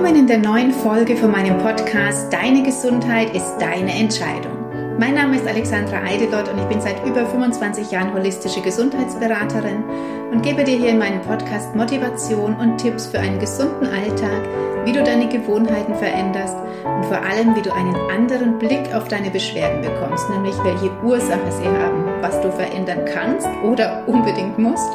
Willkommen 0.00 0.20
in 0.20 0.28
der 0.28 0.38
neuen 0.38 0.72
Folge 0.72 1.14
von 1.14 1.30
meinem 1.30 1.58
Podcast 1.58 2.32
Deine 2.32 2.62
Gesundheit 2.62 3.36
ist 3.36 3.58
deine 3.58 3.92
Entscheidung. 3.92 4.96
Mein 4.98 5.12
Name 5.12 5.36
ist 5.36 5.46
Alexandra 5.46 5.98
Eidelott 6.02 6.48
und 6.48 6.58
ich 6.58 6.64
bin 6.68 6.80
seit 6.80 7.06
über 7.06 7.26
25 7.26 7.90
Jahren 7.90 8.14
holistische 8.14 8.62
Gesundheitsberaterin 8.62 9.84
und 10.32 10.40
gebe 10.40 10.64
dir 10.64 10.78
hier 10.78 10.88
in 10.88 10.98
meinem 10.98 11.20
Podcast 11.20 11.76
Motivation 11.76 12.56
und 12.56 12.78
Tipps 12.78 13.08
für 13.08 13.18
einen 13.18 13.38
gesunden 13.40 13.88
Alltag, 13.88 14.40
wie 14.86 14.92
du 14.92 15.04
deine 15.04 15.28
Gewohnheiten 15.28 15.94
veränderst 15.94 16.56
und 16.82 17.04
vor 17.04 17.20
allem, 17.20 17.54
wie 17.54 17.60
du 17.60 17.70
einen 17.70 17.96
anderen 18.10 18.58
Blick 18.58 18.94
auf 18.94 19.06
deine 19.08 19.28
Beschwerden 19.28 19.82
bekommst, 19.82 20.30
nämlich 20.30 20.56
welche 20.64 20.90
Ursache 21.04 21.52
sie 21.52 21.68
haben, 21.68 22.06
was 22.22 22.40
du 22.40 22.50
verändern 22.50 23.04
kannst 23.04 23.48
oder 23.62 24.02
unbedingt 24.06 24.58
musst 24.58 24.90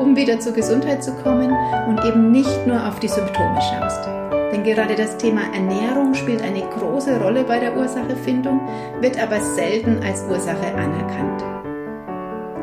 um 0.00 0.14
wieder 0.14 0.38
zur 0.38 0.52
Gesundheit 0.52 1.02
zu 1.02 1.12
kommen 1.12 1.50
und 1.88 2.04
eben 2.04 2.30
nicht 2.30 2.66
nur 2.68 2.86
auf 2.86 3.00
die 3.00 3.08
Symptome 3.08 3.60
schaust. 3.60 4.27
Denn 4.52 4.64
gerade 4.64 4.94
das 4.94 5.16
Thema 5.18 5.42
Ernährung 5.52 6.14
spielt 6.14 6.42
eine 6.42 6.62
große 6.62 7.20
Rolle 7.20 7.44
bei 7.44 7.58
der 7.58 7.76
Ursachefindung, 7.76 8.60
wird 9.00 9.20
aber 9.22 9.40
selten 9.40 10.02
als 10.02 10.24
Ursache 10.24 10.74
anerkannt. 10.74 11.44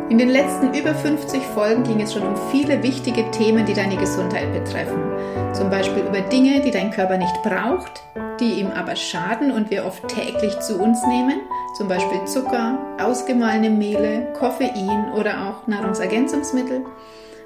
In 0.10 0.20
den 0.20 0.30
letzten 0.30 0.74
über 0.74 0.94
50 0.94 1.42
Folgen 1.42 1.84
ging 1.84 2.00
es 2.00 2.14
schon 2.14 2.22
um 2.22 2.36
viele 2.52 2.84
wichtige 2.84 3.30
Themen, 3.32 3.66
die 3.66 3.74
deine 3.74 3.98
Gesundheit 3.98 4.54
betreffen. 4.54 5.02
Zum 5.54 5.70
Beispiel 5.72 6.04
über 6.04 6.22
Dinge, 6.22 6.62
die 6.62 6.70
dein 6.70 6.92
Körper 6.92 7.18
nicht 7.18 7.42
braucht, 7.42 8.04
die 8.40 8.60
ihm 8.60 8.72
aber 8.72 8.96
schaden 8.96 9.52
und 9.52 9.72
wir 9.72 9.86
oft 9.86 10.08
täglich 10.08 10.60
zu 10.60 10.80
uns 10.80 11.04
nehmen, 11.08 11.42
zum 11.76 11.88
Beispiel 11.88 12.24
Zucker, 12.26 12.78
ausgemahlene 13.00 13.72
Mehle, 13.72 14.32
Koffein 14.38 15.12
oder 15.14 15.48
auch 15.50 15.68
Nahrungsergänzungsmittel. 15.68 16.86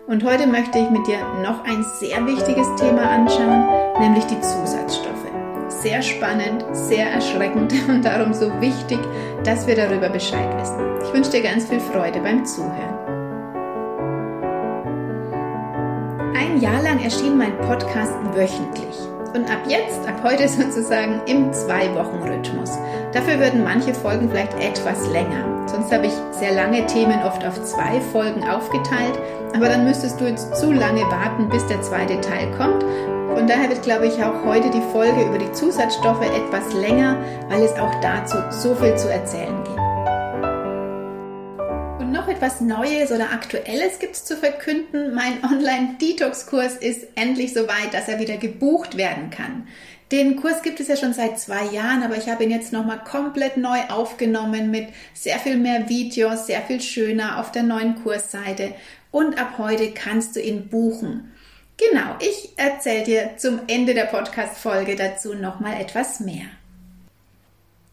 Und 0.09 0.23
heute 0.23 0.47
möchte 0.47 0.79
ich 0.79 0.89
mit 0.89 1.05
dir 1.05 1.19
noch 1.43 1.63
ein 1.65 1.83
sehr 1.83 2.25
wichtiges 2.25 2.67
Thema 2.77 3.11
anschauen, 3.11 3.99
nämlich 3.99 4.25
die 4.25 4.41
Zusatzstoffe. 4.41 5.27
Sehr 5.67 6.01
spannend, 6.01 6.65
sehr 6.71 7.11
erschreckend 7.11 7.71
und 7.87 8.03
darum 8.03 8.33
so 8.33 8.49
wichtig, 8.59 8.97
dass 9.43 9.67
wir 9.67 9.75
darüber 9.75 10.09
Bescheid 10.09 10.59
wissen. 10.59 10.79
Ich 11.03 11.13
wünsche 11.13 11.29
dir 11.29 11.43
ganz 11.43 11.69
viel 11.69 11.79
Freude 11.79 12.21
beim 12.21 12.43
Zuhören. 12.43 12.97
Ein 16.35 16.59
Jahr 16.59 16.81
lang 16.81 16.99
erschien 17.03 17.37
mein 17.37 17.55
Podcast 17.59 18.15
wöchentlich. 18.33 18.97
Und 19.33 19.49
ab 19.49 19.59
jetzt, 19.67 20.07
ab 20.07 20.21
heute 20.23 20.47
sozusagen 20.47 21.21
im 21.25 21.53
Zwei-Wochen-Rhythmus. 21.53 22.77
Dafür 23.13 23.39
würden 23.39 23.63
manche 23.63 23.93
Folgen 23.93 24.29
vielleicht 24.29 24.53
etwas 24.59 25.07
länger. 25.09 25.67
Sonst 25.67 25.91
habe 25.91 26.07
ich 26.07 26.13
sehr 26.31 26.53
lange 26.53 26.85
Themen 26.87 27.21
oft 27.23 27.45
auf 27.45 27.63
zwei 27.63 28.01
Folgen 28.11 28.43
aufgeteilt, 28.43 29.19
aber 29.55 29.67
dann 29.67 29.85
müsstest 29.85 30.19
du 30.19 30.25
jetzt 30.25 30.55
zu 30.55 30.71
lange 30.71 31.01
warten, 31.01 31.49
bis 31.49 31.65
der 31.67 31.81
zweite 31.81 32.19
Teil 32.21 32.51
kommt. 32.57 32.83
Von 33.35 33.47
daher 33.47 33.69
wird, 33.69 33.83
glaube 33.83 34.07
ich, 34.07 34.23
auch 34.23 34.43
heute 34.45 34.69
die 34.71 34.81
Folge 34.91 35.23
über 35.23 35.37
die 35.37 35.51
Zusatzstoffe 35.51 36.25
etwas 36.25 36.73
länger, 36.73 37.17
weil 37.49 37.63
es 37.63 37.73
auch 37.77 37.93
dazu 38.01 38.37
so 38.49 38.73
viel 38.75 38.95
zu 38.95 39.11
erzählen 39.11 39.63
gibt. 39.63 39.78
Etwas 42.39 42.61
Neues 42.61 43.11
oder 43.11 43.33
Aktuelles 43.33 43.99
gibt 43.99 44.15
es 44.15 44.23
zu 44.23 44.37
verkünden. 44.37 45.13
Mein 45.13 45.43
Online-Detox-Kurs 45.43 46.77
ist 46.77 47.05
endlich 47.15 47.53
soweit, 47.53 47.93
dass 47.93 48.07
er 48.07 48.17
wieder 48.19 48.37
gebucht 48.37 48.95
werden 48.95 49.29
kann. 49.29 49.67
Den 50.13 50.37
Kurs 50.37 50.61
gibt 50.61 50.79
es 50.79 50.87
ja 50.87 50.95
schon 50.95 51.11
seit 51.11 51.37
zwei 51.37 51.65
Jahren, 51.65 52.01
aber 52.01 52.15
ich 52.15 52.29
habe 52.29 52.45
ihn 52.45 52.49
jetzt 52.49 52.71
nochmal 52.71 53.03
komplett 53.03 53.57
neu 53.57 53.79
aufgenommen 53.89 54.71
mit 54.71 54.87
sehr 55.13 55.37
viel 55.37 55.57
mehr 55.57 55.89
Videos, 55.89 56.47
sehr 56.47 56.61
viel 56.61 56.79
schöner 56.79 57.41
auf 57.41 57.51
der 57.51 57.63
neuen 57.63 58.01
Kursseite 58.03 58.73
und 59.11 59.37
ab 59.37 59.55
heute 59.57 59.91
kannst 59.91 60.37
du 60.37 60.39
ihn 60.39 60.69
buchen. 60.69 61.33
Genau, 61.75 62.15
ich 62.21 62.53
erzähle 62.55 63.03
dir 63.03 63.29
zum 63.35 63.59
Ende 63.67 63.93
der 63.93 64.05
Podcast-Folge 64.05 64.95
dazu 64.95 65.33
nochmal 65.33 65.81
etwas 65.81 66.21
mehr. 66.21 66.45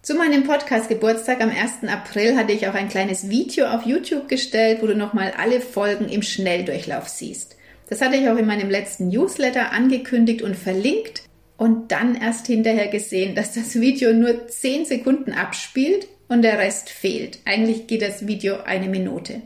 Zu 0.07 0.15
meinem 0.15 0.45
Podcast 0.45 0.89
Geburtstag 0.89 1.41
am 1.41 1.51
1. 1.51 1.89
April 1.89 2.37
hatte 2.37 2.53
ich 2.53 2.69
auch 2.69 2.75
ein 2.75 2.89
kleines 2.89 3.29
Video 3.29 3.67
auf 3.67 3.87
YouTube 3.87 4.29
gestellt, 4.29 4.79
wo 4.81 4.87
du 4.87 4.95
nochmal 4.95 5.33
alle 5.37 5.61
Folgen 5.61 6.09
im 6.09 6.23
Schnelldurchlauf 6.23 7.09
siehst. 7.09 7.57
Das 7.89 8.01
hatte 8.01 8.15
ich 8.15 8.29
auch 8.29 8.37
in 8.37 8.47
meinem 8.47 8.71
letzten 8.71 9.09
Newsletter 9.09 9.73
angekündigt 9.73 10.43
und 10.43 10.55
verlinkt 10.55 11.23
und 11.57 11.91
dann 11.91 12.15
erst 12.15 12.47
hinterher 12.47 12.87
gesehen, 12.87 13.35
dass 13.35 13.55
das 13.55 13.81
Video 13.81 14.13
nur 14.13 14.47
10 14.47 14.85
Sekunden 14.85 15.33
abspielt 15.33 16.07
und 16.29 16.43
der 16.43 16.61
Rest 16.61 16.89
fehlt. 16.89 17.41
Eigentlich 17.45 17.89
geht 17.89 18.03
das 18.03 18.29
Video 18.29 18.59
eine 18.65 18.89
Minute. 18.89 19.43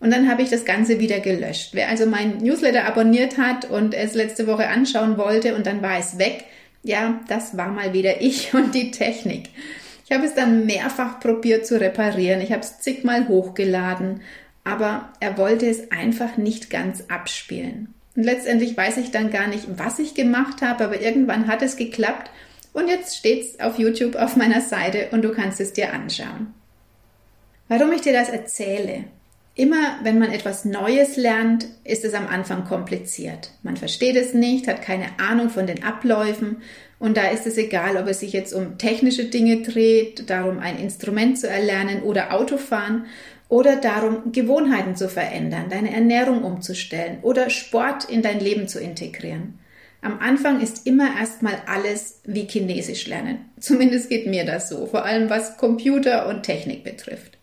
Und 0.00 0.10
dann 0.10 0.30
habe 0.30 0.40
ich 0.40 0.48
das 0.48 0.64
Ganze 0.64 0.98
wieder 0.98 1.20
gelöscht. 1.20 1.74
Wer 1.74 1.90
also 1.90 2.06
mein 2.06 2.38
Newsletter 2.38 2.86
abonniert 2.86 3.36
hat 3.36 3.68
und 3.68 3.92
es 3.92 4.14
letzte 4.14 4.46
Woche 4.46 4.68
anschauen 4.68 5.18
wollte 5.18 5.54
und 5.54 5.66
dann 5.66 5.82
war 5.82 5.98
es 5.98 6.18
weg, 6.18 6.44
ja, 6.88 7.20
das 7.28 7.56
war 7.56 7.68
mal 7.68 7.92
wieder 7.92 8.20
ich 8.20 8.52
und 8.54 8.74
die 8.74 8.90
Technik. 8.90 9.50
Ich 10.04 10.12
habe 10.12 10.26
es 10.26 10.34
dann 10.34 10.66
mehrfach 10.66 11.20
probiert 11.20 11.66
zu 11.66 11.78
reparieren. 11.80 12.40
Ich 12.40 12.50
habe 12.50 12.62
es 12.62 12.80
zigmal 12.80 13.28
hochgeladen, 13.28 14.22
aber 14.64 15.12
er 15.20 15.38
wollte 15.38 15.66
es 15.66 15.92
einfach 15.92 16.36
nicht 16.36 16.70
ganz 16.70 17.04
abspielen. 17.08 17.94
Und 18.16 18.24
letztendlich 18.24 18.76
weiß 18.76 18.96
ich 18.96 19.10
dann 19.10 19.30
gar 19.30 19.46
nicht, 19.46 19.78
was 19.78 19.98
ich 19.98 20.14
gemacht 20.14 20.62
habe, 20.62 20.84
aber 20.84 21.00
irgendwann 21.00 21.46
hat 21.46 21.62
es 21.62 21.76
geklappt 21.76 22.30
und 22.72 22.88
jetzt 22.88 23.16
steht 23.16 23.44
es 23.44 23.60
auf 23.60 23.78
YouTube 23.78 24.16
auf 24.16 24.34
meiner 24.34 24.60
Seite 24.60 25.08
und 25.12 25.22
du 25.22 25.32
kannst 25.32 25.60
es 25.60 25.72
dir 25.72 25.92
anschauen. 25.92 26.54
Warum 27.68 27.92
ich 27.92 28.00
dir 28.00 28.14
das 28.14 28.30
erzähle? 28.30 29.04
Immer 29.58 29.98
wenn 30.04 30.20
man 30.20 30.30
etwas 30.30 30.64
Neues 30.64 31.16
lernt, 31.16 31.66
ist 31.82 32.04
es 32.04 32.14
am 32.14 32.28
Anfang 32.28 32.64
kompliziert. 32.64 33.50
Man 33.64 33.76
versteht 33.76 34.14
es 34.14 34.32
nicht, 34.32 34.68
hat 34.68 34.82
keine 34.82 35.06
Ahnung 35.18 35.50
von 35.50 35.66
den 35.66 35.82
Abläufen 35.82 36.62
und 37.00 37.16
da 37.16 37.26
ist 37.26 37.44
es 37.44 37.58
egal, 37.58 37.96
ob 37.96 38.06
es 38.06 38.20
sich 38.20 38.32
jetzt 38.32 38.54
um 38.54 38.78
technische 38.78 39.24
Dinge 39.24 39.62
dreht, 39.62 40.30
darum 40.30 40.60
ein 40.60 40.78
Instrument 40.78 41.40
zu 41.40 41.48
erlernen 41.48 42.04
oder 42.04 42.34
Autofahren 42.34 43.06
oder 43.48 43.74
darum 43.74 44.30
Gewohnheiten 44.30 44.94
zu 44.94 45.08
verändern, 45.08 45.64
deine 45.70 45.92
Ernährung 45.92 46.44
umzustellen 46.44 47.18
oder 47.22 47.50
Sport 47.50 48.04
in 48.04 48.22
dein 48.22 48.38
Leben 48.38 48.68
zu 48.68 48.78
integrieren. 48.78 49.58
Am 50.02 50.20
Anfang 50.20 50.60
ist 50.60 50.86
immer 50.86 51.18
erstmal 51.18 51.60
alles 51.66 52.20
wie 52.24 52.46
Chinesisch 52.46 53.08
lernen. 53.08 53.46
Zumindest 53.58 54.08
geht 54.08 54.28
mir 54.28 54.44
das 54.44 54.68
so, 54.68 54.86
vor 54.86 55.04
allem 55.04 55.28
was 55.28 55.56
Computer 55.56 56.28
und 56.28 56.44
Technik 56.44 56.84
betrifft. 56.84 57.37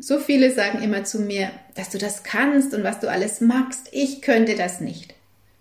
So 0.00 0.18
viele 0.18 0.52
sagen 0.52 0.82
immer 0.82 1.04
zu 1.04 1.18
mir, 1.20 1.50
dass 1.74 1.90
du 1.90 1.98
das 1.98 2.22
kannst 2.22 2.72
und 2.72 2.84
was 2.84 3.00
du 3.00 3.10
alles 3.10 3.40
magst. 3.40 3.88
Ich 3.90 4.22
könnte 4.22 4.54
das 4.54 4.80
nicht. 4.80 5.14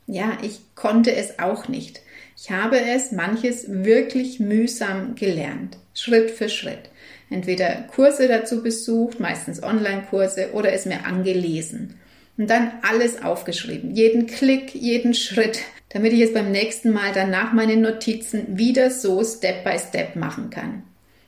Ja, 0.06 0.38
ich 0.42 0.60
konnte 0.76 1.16
es 1.16 1.40
auch 1.40 1.68
nicht. 1.68 2.02
Ich 2.38 2.52
habe 2.52 2.80
es 2.80 3.12
manches 3.12 3.66
wirklich 3.68 4.40
mühsam 4.40 5.16
gelernt, 5.16 5.78
Schritt 5.96 6.30
für 6.30 6.50
Schritt. 6.50 6.92
Entweder 7.32 7.88
Kurse 7.94 8.28
dazu 8.28 8.62
besucht, 8.62 9.20
meistens 9.20 9.64
Online-Kurse, 9.64 10.52
oder 10.54 10.72
es 10.72 10.86
mir 10.86 11.06
angelesen. 11.06 11.96
Und 12.38 12.50
dann 12.50 12.74
alles 12.84 13.24
aufgeschrieben, 13.24 13.96
jeden 13.96 14.28
Klick, 14.28 14.76
jeden 14.76 15.16
Schritt, 15.16 15.62
damit 15.90 16.14
ich 16.14 16.22
es 16.22 16.34
beim 16.34 16.52
nächsten 16.52 16.92
Mal 16.92 17.12
dann 17.12 17.32
nach 17.32 17.54
meinen 17.54 17.82
Notizen 17.82 18.58
wieder 18.58 18.92
so 18.92 19.24
Step 19.24 19.64
by 19.64 19.80
Step 19.80 20.16
machen 20.16 20.52
kann. 20.52 20.84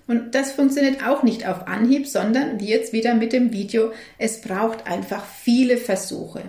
Und 0.10 0.34
das 0.34 0.54
funktioniert 0.54 1.06
auch 1.06 1.22
nicht 1.22 1.48
auf 1.48 1.68
Anhieb, 1.68 2.08
sondern 2.08 2.60
wie 2.60 2.68
jetzt 2.68 2.94
wieder 2.94 3.14
mit 3.14 3.32
dem 3.32 3.54
Video, 3.54 3.94
es 4.18 4.42
braucht 4.42 4.88
einfach 4.88 5.24
viele 5.24 5.78
Versuche. 5.78 6.42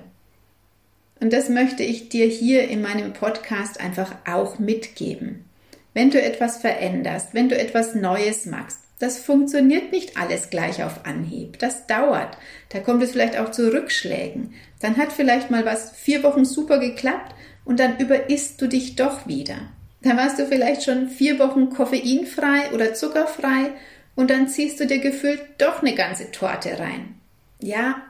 Und 1.21 1.35
das 1.35 1.51
möchte 1.51 1.83
ich 1.83 2.09
dir 2.09 2.25
hier 2.25 2.69
in 2.69 2.81
meinem 2.81 3.13
Podcast 3.13 3.79
einfach 3.79 4.15
auch 4.27 4.59
mitgeben. 4.59 5.45
Wenn 5.93 6.09
du 6.09 6.23
etwas 6.23 6.57
veränderst, 6.57 7.35
wenn 7.35 7.51
du 7.51 7.59
etwas 7.59 7.95
Neues 7.95 8.47
machst, 8.47 8.79
das 8.99 9.19
funktioniert 9.19 9.93
nicht 9.93 10.17
alles 10.17 10.49
gleich 10.49 10.83
auf 10.83 11.05
Anhieb. 11.05 11.59
Das 11.59 11.87
dauert. 11.87 12.39
Da 12.71 12.81
kommt 12.81 13.03
es 13.03 13.13
vielleicht 13.13 13.39
auch 13.39 13.51
zu 13.51 13.71
Rückschlägen. 13.71 14.55
Dann 14.81 14.97
hat 14.97 15.13
vielleicht 15.13 15.51
mal 15.51 15.67
was 15.67 15.91
vier 15.91 16.23
Wochen 16.23 16.47
super 16.47 16.79
geklappt 16.79 17.35
und 17.67 17.79
dann 17.79 17.99
überisst 17.99 18.63
du 18.63 18.69
dich 18.69 18.97
doch 18.97 19.27
wieder. 19.27 19.59
Da 20.03 20.17
warst 20.17 20.39
du 20.39 20.47
vielleicht 20.47 20.85
schon 20.85 21.09
vier 21.09 21.39
Wochen 21.39 21.71
koffeinfrei 21.71 22.71
oder 22.73 22.95
zuckerfrei 22.95 23.73
und 24.15 24.31
dann 24.31 24.49
ziehst 24.49 24.81
du 24.81 24.87
dir 24.87 24.99
gefühlt 24.99 25.43
doch 25.59 25.83
eine 25.83 25.95
ganze 25.95 26.31
Torte 26.31 26.79
rein. 26.79 27.17
Ja, 27.63 28.03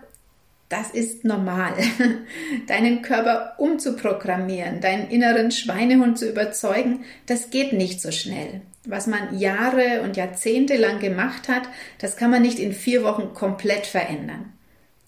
das 0.69 0.91
ist 0.91 1.25
normal. 1.25 1.73
Deinen 2.69 3.03
Körper 3.03 3.55
umzuprogrammieren, 3.59 4.81
deinen 4.81 5.09
inneren 5.09 5.51
Schweinehund 5.51 6.17
zu 6.17 6.29
überzeugen, 6.29 7.05
das 7.27 7.51
geht 7.51 7.73
nicht 7.73 8.01
so 8.01 8.13
schnell. 8.13 8.63
Was 8.87 9.09
man 9.09 9.37
Jahre 9.39 10.03
und 10.03 10.17
Jahrzehnte 10.17 10.77
lang 10.77 11.01
gemacht 11.01 11.49
hat, 11.49 11.63
das 11.99 12.17
kann 12.17 12.31
man 12.31 12.43
nicht 12.43 12.61
in 12.61 12.73
vier 12.73 13.03
Wochen 13.03 13.35
komplett 13.35 13.85
verändern. 13.85 14.53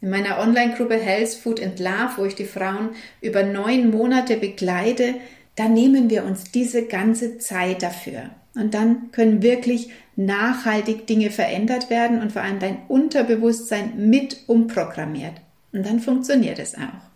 In 0.00 0.10
meiner 0.10 0.40
Online-Gruppe 0.40 0.96
Health, 0.96 1.34
Food 1.34 1.62
and 1.62 1.78
Love, 1.78 2.14
wo 2.16 2.24
ich 2.24 2.34
die 2.34 2.44
Frauen 2.44 2.90
über 3.20 3.44
neun 3.44 3.90
Monate 3.90 4.36
begleite, 4.36 5.14
dann 5.56 5.74
nehmen 5.74 6.10
wir 6.10 6.24
uns 6.24 6.44
diese 6.44 6.86
ganze 6.86 7.38
Zeit 7.38 7.82
dafür. 7.82 8.30
Und 8.54 8.74
dann 8.74 9.10
können 9.12 9.42
wirklich 9.42 9.90
nachhaltig 10.16 11.06
Dinge 11.06 11.30
verändert 11.30 11.90
werden 11.90 12.20
und 12.20 12.32
vor 12.32 12.42
allem 12.42 12.58
dein 12.58 12.78
Unterbewusstsein 12.88 14.08
mit 14.10 14.44
umprogrammiert. 14.46 15.34
Und 15.72 15.86
dann 15.86 16.00
funktioniert 16.00 16.58
es 16.58 16.74
auch. 16.74 17.12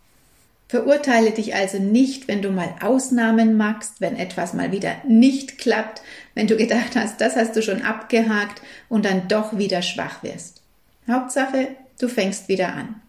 Verurteile 0.69 1.31
dich 1.31 1.55
also 1.55 1.79
nicht, 1.79 2.27
wenn 2.27 2.43
du 2.43 2.51
mal 2.51 2.75
Ausnahmen 2.81 3.57
machst, 3.57 4.01
wenn 4.01 4.17
etwas 4.17 4.53
mal 4.53 4.73
wieder 4.73 4.97
nicht 5.07 5.59
klappt, 5.59 6.03
wenn 6.35 6.49
du 6.49 6.57
gedacht 6.57 6.97
hast, 6.97 7.21
das 7.21 7.37
hast 7.37 7.55
du 7.55 7.63
schon 7.63 7.83
abgehakt 7.83 8.63
und 8.89 9.05
dann 9.05 9.29
doch 9.29 9.59
wieder 9.59 9.83
schwach 9.83 10.25
wirst. 10.25 10.63
Hauptsache, 11.09 11.69
du 12.01 12.09
fängst 12.09 12.49
wieder 12.49 12.75
an. 12.75 13.01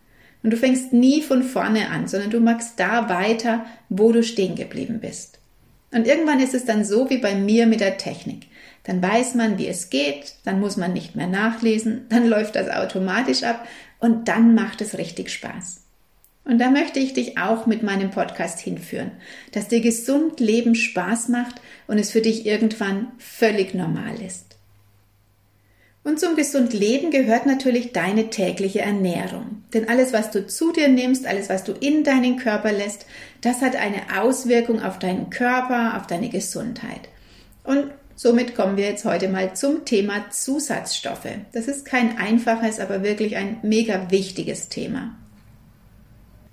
Und 0.47 0.51
du 0.51 0.57
fängst 0.57 0.94
nie 0.94 1.21
von 1.21 1.44
vorne 1.44 1.89
an, 1.89 2.07
sondern 2.07 2.29
du 2.29 2.39
machst 2.39 2.79
da 2.79 3.09
weiter, 3.09 3.65
wo 3.89 4.13
du 4.13 4.23
stehen 4.23 4.55
geblieben 4.55 5.01
bist. 5.01 5.39
Und 5.91 6.07
irgendwann 6.07 6.39
ist 6.39 6.53
es 6.53 6.63
dann 6.63 6.85
so 6.85 7.09
wie 7.09 7.17
bei 7.17 7.35
mir 7.35 7.67
mit 7.67 7.81
der 7.81 7.97
Technik. 7.97 8.45
Dann 8.85 9.01
weiß 9.01 9.35
man, 9.35 9.57
wie 9.57 9.67
es 9.67 9.89
geht, 9.89 10.35
dann 10.45 10.61
muss 10.61 10.77
man 10.77 10.94
nicht 10.94 11.17
mehr 11.17 11.27
nachlesen, 11.27 12.05
dann 12.09 12.29
läuft 12.29 12.55
das 12.55 12.69
automatisch 12.69 13.44
ab 13.44 13.67
und 13.99 14.29
dann 14.29 14.55
macht 14.55 14.79
es 14.79 14.97
richtig 14.97 15.33
Spaß. 15.33 15.81
Und 16.45 16.59
da 16.59 16.71
möchte 16.71 16.99
ich 17.01 17.11
dich 17.11 17.38
auch 17.38 17.65
mit 17.65 17.83
meinem 17.83 18.09
Podcast 18.09 18.57
hinführen, 18.61 19.11
dass 19.51 19.67
dir 19.67 19.81
gesund 19.81 20.39
Leben 20.39 20.75
Spaß 20.75 21.27
macht 21.27 21.55
und 21.88 21.97
es 21.97 22.11
für 22.11 22.21
dich 22.21 22.45
irgendwann 22.45 23.11
völlig 23.17 23.73
normal 23.73 24.21
ist. 24.25 24.56
Und 26.07 26.21
zum 26.21 26.38
gesund 26.38 26.71
Leben 26.71 27.12
gehört 27.12 27.45
natürlich 27.45 27.92
deine 27.92 28.30
tägliche 28.30 28.80
Ernährung. 28.80 29.63
Denn 29.74 29.89
alles, 29.89 30.13
was 30.13 30.31
du 30.31 30.48
zu 30.48 30.71
dir 30.71 30.88
nimmst, 30.88 31.27
alles, 31.27 31.50
was 31.50 31.65
du 31.65 31.74
in 31.74 32.06
deinen 32.06 32.38
Körper 32.38 32.71
lässt, 32.71 33.06
das 33.42 33.59
hat 33.62 33.75
eine 33.75 34.21
Auswirkung 34.21 34.81
auf 34.81 35.00
deinen 35.00 35.30
Körper, 35.30 35.98
auf 35.98 36.07
deine 36.07 36.30
Gesundheit. 36.30 37.09
Und 37.65 37.92
somit 38.15 38.56
kommen 38.56 38.77
wir 38.77 38.86
jetzt 38.86 39.04
heute 39.04 39.27
mal 39.27 39.54
zum 39.54 39.83
Thema 39.83 40.30
Zusatzstoffe. 40.30 41.27
Das 41.51 41.68
ist 41.68 41.83
kein 41.83 42.18
einfaches, 42.18 42.80
aber 42.80 43.04
wirklich 43.04 43.36
ein 43.36 43.57
mega 43.62 44.09
wichtiges 44.09 44.69
Thema. 44.69 45.13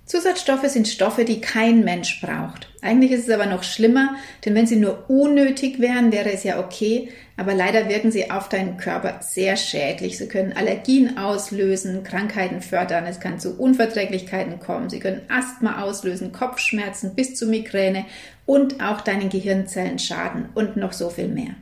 Zusatzstoffe 0.07 0.69
sind 0.69 0.87
Stoffe, 0.87 1.25
die 1.25 1.41
kein 1.41 1.83
Mensch 1.83 2.21
braucht. 2.21 2.69
Eigentlich 2.83 3.11
ist 3.11 3.27
es 3.27 3.35
aber 3.35 3.47
noch 3.47 3.63
schlimmer, 3.63 4.17
denn 4.45 4.55
wenn 4.55 4.67
sie 4.67 4.77
nur 4.77 5.09
unnötig 5.09 5.81
wären, 5.81 6.13
wäre 6.13 6.31
es 6.31 6.45
ja 6.45 6.61
okay, 6.61 7.09
aber 7.39 7.55
leider 7.55 7.89
wirken 7.89 8.13
sie 8.13 8.31
auf 8.31 8.51
deinen 8.51 8.77
Körper 8.77 9.21
sehr 9.23 9.57
schädlich. 9.57 10.19
Sie 10.19 10.29
können 10.29 10.53
Allergien 10.53 11.17
auslösen, 11.17 12.05
Krankheiten 12.05 12.61
fördern, 12.61 13.07
es 13.07 13.19
kann 13.19 13.41
zu 13.41 13.59
Unverträglichkeiten 13.59 14.61
kommen, 14.61 14.91
sie 14.91 15.01
können 15.01 15.23
Asthma 15.31 15.83
auslösen, 15.83 16.33
Kopfschmerzen 16.33 17.15
bis 17.15 17.35
zu 17.35 17.47
Migräne 17.47 18.05
und 18.45 18.83
auch 18.83 19.01
deinen 19.01 19.31
Gehirnzellen 19.31 19.99
schaden 19.99 20.51
und 20.55 20.77
noch 20.77 20.93
so 20.93 21.09
viel 21.09 21.29
mehr. 21.29 21.55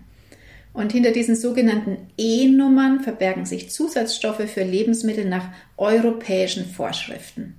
Und 0.72 0.90
hinter 0.90 1.12
diesen 1.12 1.36
sogenannten 1.36 2.08
E-Nummern 2.18 3.00
verbergen 3.00 3.46
sich 3.46 3.70
Zusatzstoffe 3.70 4.50
für 4.50 4.64
Lebensmittel 4.64 5.26
nach 5.26 5.48
europäischen 5.76 6.64
Vorschriften. 6.64 7.58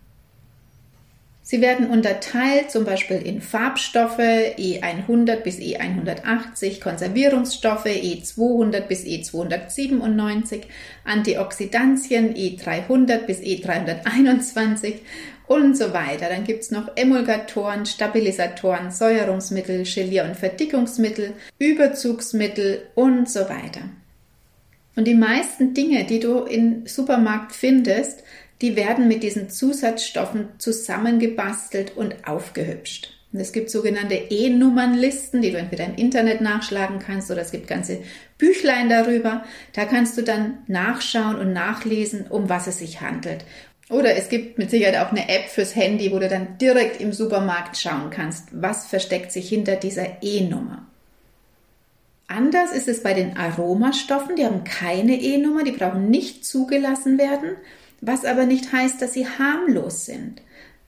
Sie 1.45 1.59
werden 1.59 1.87
unterteilt 1.89 2.71
zum 2.71 2.85
Beispiel 2.85 3.17
in 3.17 3.41
Farbstoffe 3.41 4.17
E100 4.17 5.35
bis 5.41 5.59
E180, 5.59 6.81
Konservierungsstoffe 6.81 7.85
E200 7.85 8.79
bis 8.87 9.03
E297, 9.03 10.61
Antioxidantien 11.03 12.33
E300 12.33 13.25
bis 13.25 13.41
E321 13.41 14.99
und 15.47 15.77
so 15.77 15.91
weiter. 15.91 16.29
Dann 16.29 16.45
gibt 16.45 16.63
es 16.63 16.71
noch 16.71 16.95
Emulgatoren, 16.95 17.85
Stabilisatoren, 17.85 18.89
Säuerungsmittel, 18.89 19.83
Gelier- 19.83 20.23
und 20.23 20.37
Verdickungsmittel, 20.37 21.33
Überzugsmittel 21.59 22.83
und 22.95 23.29
so 23.29 23.41
weiter. 23.41 23.81
Und 24.95 25.07
die 25.07 25.15
meisten 25.15 25.73
Dinge, 25.73 26.05
die 26.05 26.19
du 26.19 26.43
im 26.43 26.85
Supermarkt 26.85 27.51
findest, 27.51 28.23
die 28.63 28.77
werden 28.77 29.09
mit 29.09 29.23
diesen 29.23 29.49
Zusatzstoffen 29.49 30.47
zusammengebastelt 30.57 31.97
und 31.97 32.25
aufgehübscht. 32.25 33.09
Und 33.33 33.41
es 33.41 33.51
gibt 33.51 33.69
sogenannte 33.69 34.15
E-Nummernlisten, 34.15 35.41
die 35.41 35.51
du 35.51 35.57
entweder 35.57 35.83
im 35.83 35.95
Internet 35.95 36.39
nachschlagen 36.39 36.99
kannst 36.99 37.29
oder 37.29 37.41
es 37.41 37.51
gibt 37.51 37.67
ganze 37.67 37.99
Büchlein 38.37 38.87
darüber. 38.87 39.43
Da 39.73 39.83
kannst 39.83 40.17
du 40.17 40.21
dann 40.21 40.59
nachschauen 40.67 41.35
und 41.35 41.51
nachlesen, 41.51 42.25
um 42.29 42.47
was 42.47 42.67
es 42.67 42.77
sich 42.77 43.01
handelt. 43.01 43.43
Oder 43.89 44.15
es 44.15 44.29
gibt 44.29 44.57
mit 44.57 44.69
Sicherheit 44.69 44.95
auch 44.95 45.11
eine 45.11 45.27
App 45.27 45.49
fürs 45.49 45.75
Handy, 45.75 46.13
wo 46.13 46.19
du 46.19 46.29
dann 46.29 46.57
direkt 46.57 47.01
im 47.01 47.11
Supermarkt 47.11 47.77
schauen 47.77 48.11
kannst, 48.11 48.47
was 48.53 48.87
versteckt 48.87 49.33
sich 49.33 49.49
hinter 49.49 49.75
dieser 49.75 50.23
E-Nummer. 50.23 50.87
Anders 52.27 52.71
ist 52.71 52.87
es 52.87 53.03
bei 53.03 53.13
den 53.13 53.35
Aromastoffen, 53.35 54.37
die 54.37 54.45
haben 54.45 54.63
keine 54.63 55.19
E-Nummer, 55.19 55.65
die 55.65 55.71
brauchen 55.71 56.09
nicht 56.09 56.45
zugelassen 56.45 57.17
werden 57.17 57.57
was 58.05 58.25
aber 58.25 58.45
nicht 58.45 58.71
heißt, 58.71 59.01
dass 59.01 59.13
sie 59.13 59.25
harmlos 59.27 60.05
sind. 60.05 60.41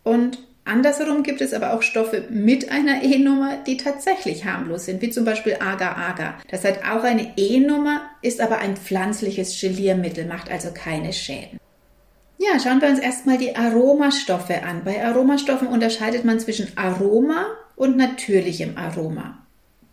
Und 0.03 0.39
andersherum 0.65 1.23
gibt 1.23 1.41
es 1.41 1.53
aber 1.53 1.73
auch 1.73 1.81
Stoffe 1.81 2.25
mit 2.29 2.71
einer 2.71 3.03
E-Nummer, 3.03 3.57
die 3.65 3.77
tatsächlich 3.77 4.45
harmlos 4.45 4.85
sind, 4.85 5.01
wie 5.01 5.09
zum 5.09 5.23
Beispiel 5.23 5.57
Agar-Agar. 5.59 6.39
Das 6.49 6.65
hat 6.65 6.83
auch 6.83 7.03
eine 7.03 7.37
E-Nummer, 7.37 8.01
ist 8.21 8.41
aber 8.41 8.57
ein 8.57 8.75
pflanzliches 8.75 9.59
Geliermittel, 9.59 10.25
macht 10.25 10.51
also 10.51 10.69
keine 10.73 11.13
Schäden. 11.13 11.59
Ja, 12.37 12.59
schauen 12.59 12.81
wir 12.81 12.89
uns 12.89 12.99
erstmal 12.99 13.37
die 13.37 13.55
Aromastoffe 13.55 14.61
an. 14.63 14.83
Bei 14.83 15.03
Aromastoffen 15.03 15.69
unterscheidet 15.69 16.25
man 16.25 16.39
zwischen 16.41 16.77
Aroma 16.77 17.45
und 17.77 17.95
natürlichem 17.95 18.77
Aroma. 18.77 19.45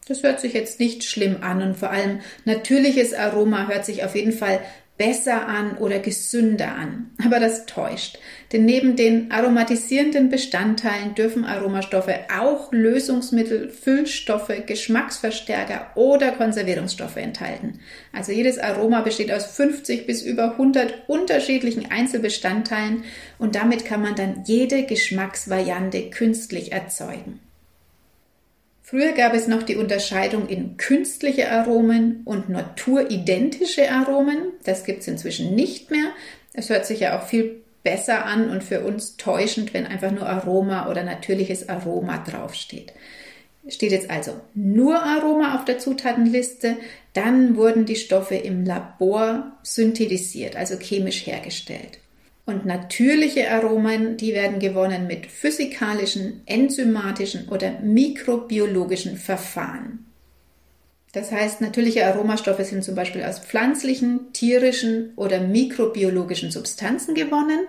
Das 0.09 0.25
hört 0.25 0.41
sich 0.41 0.53
jetzt 0.53 0.81
nicht 0.81 1.05
schlimm 1.05 1.37
an 1.43 1.63
und 1.63 1.77
vor 1.77 1.91
allem 1.91 2.21
natürliches 2.45 3.15
Aroma 3.15 3.69
hört 3.69 3.85
sich 3.87 4.05
auf 4.05 4.17
jeden 4.17 4.33
Fall 4.33 4.61
besser 5.03 5.49
an 5.49 5.79
oder 5.79 5.99
gesünder 5.99 6.77
an. 6.77 7.11
Aber 7.25 7.41
das 7.41 7.67
täuscht. 7.67 8.21
Denn 8.53 8.65
neben 8.65 8.95
den 8.95 9.33
aromatisierenden 9.33 10.29
Bestandteilen 10.29 11.17
dürfen 11.17 11.45
Aromastoffe 11.45 12.15
auch 12.33 12.71
Lösungsmittel, 12.71 13.69
Füllstoffe, 13.69 14.53
Geschmacksverstärker 14.65 15.89
oder 15.97 16.31
Konservierungsstoffe 16.31 17.17
enthalten. 17.17 17.81
Also 18.13 18.31
jedes 18.31 18.59
Aroma 18.59 19.01
besteht 19.01 19.33
aus 19.33 19.47
50 19.47 20.07
bis 20.07 20.23
über 20.23 20.53
100 20.53 21.09
unterschiedlichen 21.09 21.91
Einzelbestandteilen 21.91 23.03
und 23.41 23.57
damit 23.57 23.85
kann 23.85 24.03
man 24.03 24.15
dann 24.15 24.45
jede 24.47 24.85
Geschmacksvariante 24.85 26.11
künstlich 26.11 26.71
erzeugen. 26.71 27.41
Früher 28.93 29.13
gab 29.13 29.33
es 29.33 29.47
noch 29.49 29.63
die 29.63 29.77
Unterscheidung 29.77 30.51
in 30.51 30.77
künstliche 30.77 31.51
Aromen 31.51 32.21
und 32.27 32.51
naturidentische 32.51 33.91
Aromen. 33.91 34.53
Das 34.65 34.85
gibt 34.85 35.01
es 35.01 35.09
inzwischen 35.09 35.55
nicht 35.55 35.91
mehr. 35.91 36.11
Es 36.53 36.69
hört 36.69 36.85
sich 36.85 37.01
ja 37.01 37.19
auch 37.19 37.27
viel 37.27 37.63
besser 37.83 38.27
an 38.27 38.51
und 38.51 38.63
für 38.63 38.83
uns 38.83 39.17
täuschend, 39.17 39.73
wenn 39.73 39.87
einfach 39.87 40.11
nur 40.11 40.29
Aroma 40.29 40.91
oder 40.91 41.05
natürliches 41.05 41.71
Aroma 41.71 42.19
draufsteht. 42.19 42.93
Steht 43.67 43.93
jetzt 43.93 44.11
also 44.11 44.39
nur 44.53 45.03
Aroma 45.03 45.57
auf 45.57 45.65
der 45.65 45.79
Zutatenliste, 45.79 46.77
dann 47.15 47.57
wurden 47.57 47.87
die 47.87 47.97
Stoffe 47.97 48.35
im 48.35 48.67
Labor 48.67 49.53
synthetisiert, 49.63 50.55
also 50.55 50.77
chemisch 50.77 51.27
hergestellt. 51.27 51.99
Und 52.45 52.67
natürliche 52.67 53.51
Aromen, 53.51 54.17
die 54.17 54.35
werden 54.35 54.59
gewonnen 54.59 55.07
mit 55.07 55.27
physikalischen, 55.27 56.43
enzymatischen 56.47 57.49
oder 57.49 57.79
mikrobiologischen 57.81 59.17
Verfahren. 59.17 60.07
Das 61.13 61.31
heißt, 61.31 61.61
natürliche 61.61 62.07
Aromastoffe 62.07 62.65
sind 62.65 62.83
zum 62.83 62.95
Beispiel 62.95 63.23
aus 63.23 63.39
pflanzlichen, 63.39 64.33
tierischen 64.33 65.13
oder 65.15 65.41
mikrobiologischen 65.41 66.51
Substanzen 66.51 67.15
gewonnen, 67.15 67.67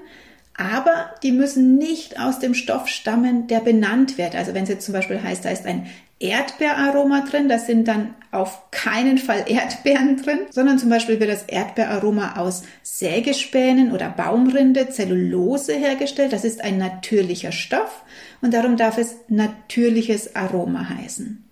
aber 0.55 1.13
die 1.23 1.31
müssen 1.31 1.77
nicht 1.77 2.19
aus 2.19 2.39
dem 2.39 2.53
Stoff 2.53 2.87
stammen, 2.87 3.47
der 3.47 3.59
benannt 3.59 4.17
wird. 4.17 4.35
Also 4.35 4.53
wenn 4.53 4.63
es 4.63 4.69
jetzt 4.69 4.85
zum 4.85 4.93
Beispiel 4.93 5.21
heißt, 5.21 5.43
da 5.43 5.49
ist 5.49 5.65
ein 5.65 5.87
Erdbeeraroma 6.23 7.21
drin. 7.21 7.49
Da 7.49 7.59
sind 7.59 7.87
dann 7.87 8.15
auf 8.31 8.71
keinen 8.71 9.17
Fall 9.17 9.45
Erdbeeren 9.47 10.17
drin, 10.21 10.39
sondern 10.49 10.79
zum 10.79 10.89
Beispiel 10.89 11.19
wird 11.19 11.29
das 11.29 11.43
Erdbeeraroma 11.43 12.37
aus 12.37 12.63
Sägespänen 12.81 13.91
oder 13.91 14.09
Baumrinde, 14.09 14.89
Zellulose 14.89 15.73
hergestellt. 15.73 16.33
Das 16.33 16.45
ist 16.45 16.61
ein 16.61 16.77
natürlicher 16.77 17.51
Stoff 17.51 18.03
und 18.41 18.53
darum 18.53 18.77
darf 18.77 18.97
es 18.97 19.17
natürliches 19.27 20.35
Aroma 20.35 20.89
heißen. 20.89 21.43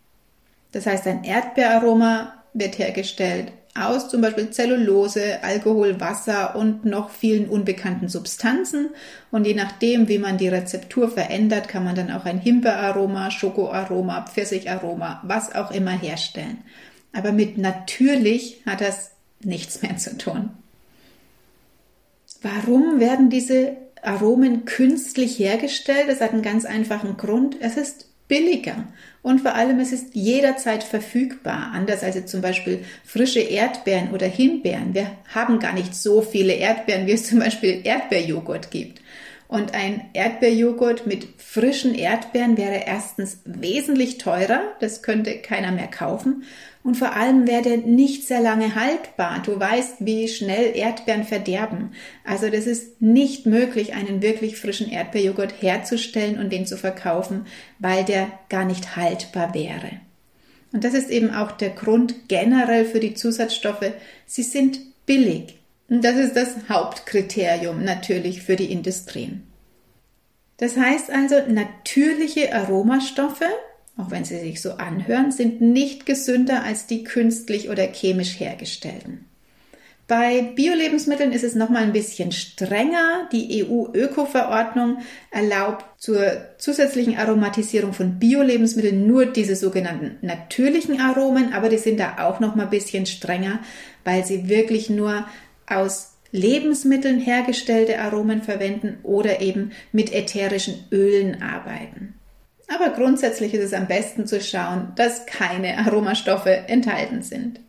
Das 0.71 0.85
heißt, 0.85 1.05
ein 1.07 1.23
Erdbeeraroma 1.25 2.33
wird 2.53 2.79
hergestellt 2.79 3.51
aus 3.73 4.09
zum 4.09 4.21
Beispiel 4.21 4.49
Zellulose, 4.49 5.43
Alkohol, 5.43 5.99
Wasser 5.99 6.55
und 6.55 6.83
noch 6.83 7.09
vielen 7.09 7.47
unbekannten 7.47 8.09
Substanzen. 8.09 8.89
Und 9.31 9.47
je 9.47 9.53
nachdem, 9.53 10.07
wie 10.09 10.19
man 10.19 10.37
die 10.37 10.49
Rezeptur 10.49 11.09
verändert, 11.09 11.69
kann 11.69 11.85
man 11.85 11.95
dann 11.95 12.11
auch 12.11 12.25
ein 12.25 12.39
Himbeeraroma, 12.39 13.31
Schokoaroma, 13.31 14.25
Pfirsicharoma, 14.25 15.21
was 15.23 15.55
auch 15.55 15.71
immer 15.71 15.91
herstellen. 15.91 16.59
Aber 17.13 17.31
mit 17.31 17.57
natürlich 17.57 18.61
hat 18.65 18.81
das 18.81 19.11
nichts 19.41 19.81
mehr 19.81 19.97
zu 19.97 20.17
tun. 20.17 20.51
Warum 22.41 22.99
werden 22.99 23.29
diese 23.29 23.77
Aromen 24.01 24.65
künstlich 24.65 25.37
hergestellt? 25.39 26.05
Das 26.07 26.21
hat 26.21 26.31
einen 26.31 26.41
ganz 26.41 26.65
einfachen 26.65 27.17
Grund. 27.17 27.57
Es 27.59 27.77
ist 27.77 28.10
billiger 28.31 28.85
und 29.21 29.41
vor 29.41 29.55
allem 29.55 29.81
es 29.81 29.91
ist 29.91 30.15
jederzeit 30.15 30.85
verfügbar, 30.85 31.71
anders 31.73 32.01
als 32.01 32.25
zum 32.27 32.39
Beispiel 32.39 32.85
frische 33.03 33.41
Erdbeeren 33.41 34.11
oder 34.11 34.25
Himbeeren. 34.25 34.93
Wir 34.93 35.11
haben 35.35 35.59
gar 35.59 35.73
nicht 35.73 35.93
so 35.93 36.21
viele 36.21 36.53
Erdbeeren, 36.53 37.07
wie 37.07 37.11
es 37.11 37.27
zum 37.27 37.39
Beispiel 37.39 37.81
Erdbeerjoghurt 37.83 38.71
gibt. 38.71 39.01
Und 39.49 39.73
ein 39.73 40.05
Erdbeerjoghurt 40.13 41.07
mit 41.07 41.27
frischen 41.37 41.93
Erdbeeren 41.93 42.55
wäre 42.55 42.83
erstens 42.87 43.41
wesentlich 43.43 44.17
teurer, 44.17 44.61
das 44.79 45.03
könnte 45.03 45.39
keiner 45.39 45.73
mehr 45.73 45.89
kaufen. 45.89 46.43
Und 46.83 46.95
vor 46.95 47.13
allem 47.15 47.47
wäre 47.47 47.61
der 47.61 47.77
nicht 47.77 48.27
sehr 48.27 48.41
lange 48.41 48.73
haltbar. 48.73 49.41
Du 49.45 49.59
weißt, 49.59 49.97
wie 49.99 50.27
schnell 50.27 50.75
Erdbeeren 50.75 51.23
verderben. 51.23 51.91
Also 52.23 52.49
das 52.49 52.65
ist 52.65 53.01
nicht 53.01 53.45
möglich, 53.45 53.93
einen 53.93 54.21
wirklich 54.23 54.57
frischen 54.57 54.89
Erdbeerjoghurt 54.89 55.61
herzustellen 55.61 56.39
und 56.39 56.51
den 56.51 56.65
zu 56.65 56.77
verkaufen, 56.77 57.45
weil 57.77 58.03
der 58.03 58.31
gar 58.49 58.65
nicht 58.65 58.95
haltbar 58.95 59.53
wäre. 59.53 59.99
Und 60.73 60.83
das 60.83 60.93
ist 60.93 61.09
eben 61.09 61.33
auch 61.33 61.51
der 61.51 61.69
Grund 61.69 62.29
generell 62.29 62.85
für 62.85 62.99
die 62.99 63.13
Zusatzstoffe. 63.13 63.91
Sie 64.25 64.43
sind 64.43 64.79
billig. 65.05 65.59
Und 65.89 66.03
das 66.03 66.15
ist 66.15 66.35
das 66.35 66.55
Hauptkriterium 66.69 67.83
natürlich 67.83 68.41
für 68.41 68.55
die 68.55 68.71
Industrien. 68.71 69.43
Das 70.57 70.77
heißt 70.77 71.11
also, 71.11 71.35
natürliche 71.47 72.53
Aromastoffe, 72.53 73.45
auch 73.97 74.11
wenn 74.11 74.23
sie 74.23 74.39
sich 74.39 74.61
so 74.61 74.73
anhören, 74.73 75.31
sind 75.31 75.61
nicht 75.61 76.05
gesünder 76.05 76.63
als 76.63 76.87
die 76.87 77.03
künstlich 77.03 77.69
oder 77.69 77.83
chemisch 77.87 78.39
hergestellten. 78.39 79.25
Bei 80.11 80.41
Bio-Lebensmitteln 80.41 81.31
ist 81.31 81.45
es 81.45 81.55
nochmal 81.55 81.83
ein 81.83 81.93
bisschen 81.93 82.33
strenger. 82.33 83.29
Die 83.31 83.63
EU-Öko-Verordnung 83.63 84.97
erlaubt 85.29 85.85
zur 86.01 86.19
zusätzlichen 86.57 87.17
Aromatisierung 87.17 87.93
von 87.93 88.19
Bio-Lebensmitteln 88.19 89.07
nur 89.07 89.25
diese 89.25 89.55
sogenannten 89.55 90.17
natürlichen 90.21 90.99
Aromen, 90.99 91.53
aber 91.53 91.69
die 91.69 91.77
sind 91.77 91.97
da 91.97 92.27
auch 92.27 92.41
nochmal 92.41 92.65
ein 92.65 92.71
bisschen 92.71 93.05
strenger, 93.05 93.59
weil 94.03 94.25
sie 94.25 94.49
wirklich 94.49 94.89
nur 94.89 95.25
aus 95.65 96.15
Lebensmitteln 96.33 97.21
hergestellte 97.21 97.99
Aromen 97.99 98.41
verwenden 98.41 98.97
oder 99.03 99.39
eben 99.39 99.71
mit 99.93 100.13
ätherischen 100.13 100.85
Ölen 100.91 101.41
arbeiten. 101.41 102.15
Aber 102.73 102.89
grundsätzlich 102.91 103.53
ist 103.53 103.63
es 103.63 103.73
am 103.73 103.87
besten 103.87 104.25
zu 104.25 104.39
schauen, 104.39 104.93
dass 104.95 105.25
keine 105.25 105.77
Aromastoffe 105.77 106.67
enthalten 106.67 107.21
sind. 107.21 107.59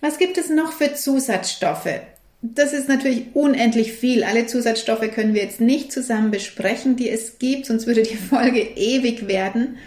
Was 0.00 0.18
gibt 0.18 0.38
es 0.38 0.50
noch 0.50 0.72
für 0.72 0.94
Zusatzstoffe? 0.94 2.00
Das 2.42 2.72
ist 2.72 2.88
natürlich 2.88 3.34
unendlich 3.34 3.92
viel. 3.92 4.24
Alle 4.24 4.46
Zusatzstoffe 4.46 5.10
können 5.12 5.34
wir 5.34 5.42
jetzt 5.42 5.60
nicht 5.60 5.92
zusammen 5.92 6.30
besprechen, 6.30 6.96
die 6.96 7.08
es 7.08 7.38
gibt, 7.38 7.66
sonst 7.66 7.86
würde 7.86 8.02
die 8.02 8.16
Folge 8.30 8.60
ewig 8.60 9.26
werden. 9.26 9.78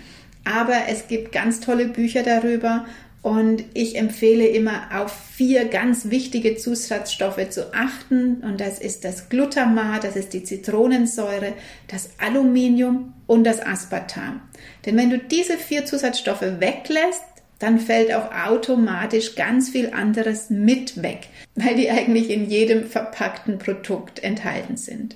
Aber 0.44 0.88
es 0.90 1.08
gibt 1.08 1.32
ganz 1.32 1.60
tolle 1.60 1.86
Bücher 1.86 2.24
darüber 2.24 2.86
und 3.26 3.64
ich 3.74 3.98
empfehle 3.98 4.46
immer 4.46 4.90
auf 4.94 5.12
vier 5.12 5.66
ganz 5.66 6.12
wichtige 6.12 6.58
Zusatzstoffe 6.58 7.50
zu 7.50 7.74
achten. 7.74 8.44
Und 8.44 8.62
das 8.62 8.78
ist 8.78 9.04
das 9.04 9.30
Glutamat, 9.30 10.04
das 10.04 10.16
ist 10.16 10.34
die 10.34 10.44
Zitronensäure, 10.44 11.54
das 11.88 12.12
Aluminium 12.20 13.16
und 13.26 13.44
das 13.44 13.66
Aspartam. 13.66 14.42
Denn 14.86 14.96
wenn 14.96 15.10
du 15.10 15.18
diese 15.18 15.58
vier 15.58 15.86
Zusatzstoffe 15.86 16.44
weglässt, 16.60 17.24
dann 17.58 17.80
fällt 17.80 18.14
auch 18.14 18.30
automatisch 18.32 19.34
ganz 19.34 19.70
viel 19.70 19.90
anderes 19.92 20.52
mit 20.52 21.02
weg, 21.02 21.30
weil 21.56 21.74
die 21.74 21.90
eigentlich 21.90 22.30
in 22.30 22.48
jedem 22.48 22.86
verpackten 22.86 23.58
Produkt 23.58 24.24
enthalten 24.24 24.78
sind. 24.78 25.16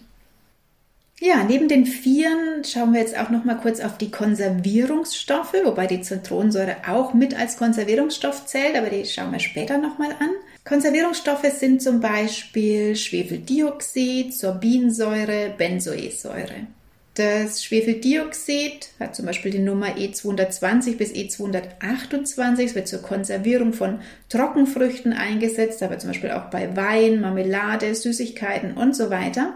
Ja, 1.21 1.43
neben 1.43 1.67
den 1.67 1.85
Vieren 1.85 2.63
schauen 2.63 2.93
wir 2.93 3.01
jetzt 3.01 3.17
auch 3.17 3.29
noch 3.29 3.43
mal 3.43 3.57
kurz 3.57 3.81
auf 3.81 3.97
die 3.97 4.09
Konservierungsstoffe, 4.09 5.53
wobei 5.65 5.85
die 5.85 5.99
Zitronensäure 5.99 6.77
auch 6.87 7.13
mit 7.13 7.37
als 7.37 7.57
Konservierungsstoff 7.57 8.45
zählt, 8.45 8.77
aber 8.77 8.89
die 8.89 9.05
schauen 9.05 9.33
wir 9.33 9.39
später 9.39 9.77
noch 9.77 9.97
mal 9.97 10.11
an. 10.11 10.29
Konservierungsstoffe 10.63 11.51
sind 11.57 11.81
zum 11.81 11.99
Beispiel 11.99 12.95
Schwefeldioxid, 12.95 14.33
Sorbinsäure, 14.33 15.53
Benzoesäure. 15.57 16.67
Das 17.15 17.65
Schwefeldioxid 17.65 18.91
hat 18.97 19.13
zum 19.13 19.25
Beispiel 19.25 19.51
die 19.51 19.59
Nummer 19.59 19.97
E220 19.97 20.95
bis 20.95 21.11
E228. 21.11 22.63
Es 22.63 22.75
wird 22.75 22.87
zur 22.87 23.01
Konservierung 23.01 23.73
von 23.73 23.99
Trockenfrüchten 24.29 25.11
eingesetzt, 25.11 25.83
aber 25.83 25.99
zum 25.99 26.11
Beispiel 26.11 26.31
auch 26.31 26.45
bei 26.45 26.77
Wein, 26.77 27.19
Marmelade, 27.19 27.93
Süßigkeiten 27.93 28.77
und 28.77 28.95
so 28.95 29.09
weiter. 29.09 29.55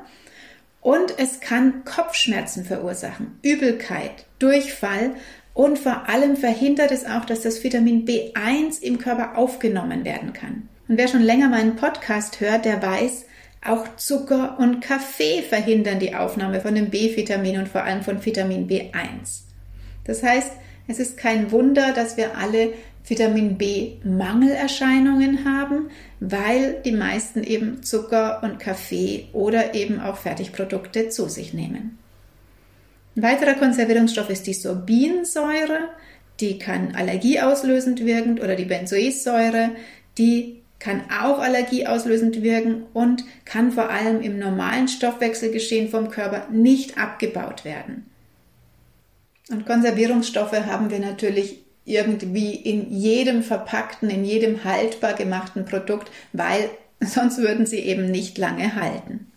Und 0.84 1.18
es 1.18 1.40
kann 1.40 1.86
Kopfschmerzen 1.86 2.66
verursachen, 2.66 3.40
Übelkeit, 3.42 4.25
Durchfall 4.38 5.16
und 5.54 5.80
vor 5.80 6.10
allem 6.10 6.36
verhindert 6.36 6.92
es 6.92 7.06
auch, 7.06 7.24
dass 7.24 7.42
das 7.42 7.63
Vitamin 7.63 8.06
B1 8.06 8.82
im 8.82 8.98
Körper 8.98 9.38
aufgenommen 9.38 10.04
werden 10.04 10.34
kann. 10.34 10.68
Und 10.90 10.98
wer 10.98 11.08
schon 11.08 11.22
länger 11.22 11.48
meinen 11.48 11.78
Podcast 11.78 12.42
hört, 12.42 12.66
der 12.66 12.82
weiß, 12.82 13.25
auch 13.66 13.96
Zucker 13.96 14.58
und 14.60 14.82
Kaffee 14.82 15.42
verhindern 15.42 16.00
die 16.00 16.16
Aufnahme 16.16 16.60
von 16.60 16.75
dem 16.75 16.90
B-Vitamin 16.90 17.60
und 17.60 17.70
vor 17.70 17.84
allem 17.84 18.02
von 18.02 18.25
Vitamin 18.25 18.68
B1. 18.68 19.44
Das 20.04 20.22
heißt, 20.22 20.52
es 20.90 21.00
ist 21.00 21.16
kein 21.16 21.52
Wunder, 21.52 21.94
dass 21.94 22.18
wir 22.18 22.38
alle 22.38 22.74
Vitamin 23.05 23.57
B-Mangelerscheinungen 23.57 25.43
haben, 25.43 25.89
weil 26.19 26.81
die 26.86 26.93
meisten 26.93 27.43
eben 27.43 27.83
Zucker 27.83 28.41
und 28.43 28.60
Kaffee 28.60 29.27
oder 29.33 29.75
eben 29.75 30.00
auch 30.00 30.17
Fertigprodukte 30.17 31.10
zu 31.10 31.27
sich 31.27 31.53
nehmen. 31.53 31.98
Ein 33.15 33.24
weiterer 33.24 33.53
Konservierungsstoff 33.55 34.29
ist 34.29 34.48
die 34.48 34.53
Sorbinsäure. 34.53 35.89
Die 36.39 36.57
kann 36.57 36.95
allergieauslösend 36.95 38.05
wirkend 38.05 38.41
oder 38.41 38.55
die 38.55 38.65
Benzoesäure, 38.65 39.72
die 40.17 40.63
kann 40.79 41.03
auch 41.10 41.39
allergieauslösend 41.39 42.41
wirken 42.41 42.83
und 42.93 43.24
kann 43.45 43.72
vor 43.72 43.89
allem 43.89 44.22
im 44.22 44.39
normalen 44.39 44.88
Stoffwechselgeschehen 44.88 45.89
vom 45.89 46.10
Körper 46.10 46.48
nicht 46.51 46.98
abgebaut 46.98 47.63
werden. 47.63 48.10
Und 49.50 49.65
Konservierungsstoffe 49.65 50.65
haben 50.65 50.89
wir 50.89 51.00
natürlich 51.00 51.62
irgendwie 51.86 52.56
in 52.56 52.92
jedem 52.92 53.44
verpackten, 53.44 54.10
in 54.10 54.24
jedem 54.24 54.63
haltbar 54.63 55.13
gemachten 55.13 55.66
Produkt, 55.66 56.12
weil 56.32 56.70
sonst 57.02 57.38
würden 57.38 57.66
sie 57.66 57.80
eben 57.80 58.10
nicht 58.10 58.38
lange 58.38 58.75
halten. 58.75 59.32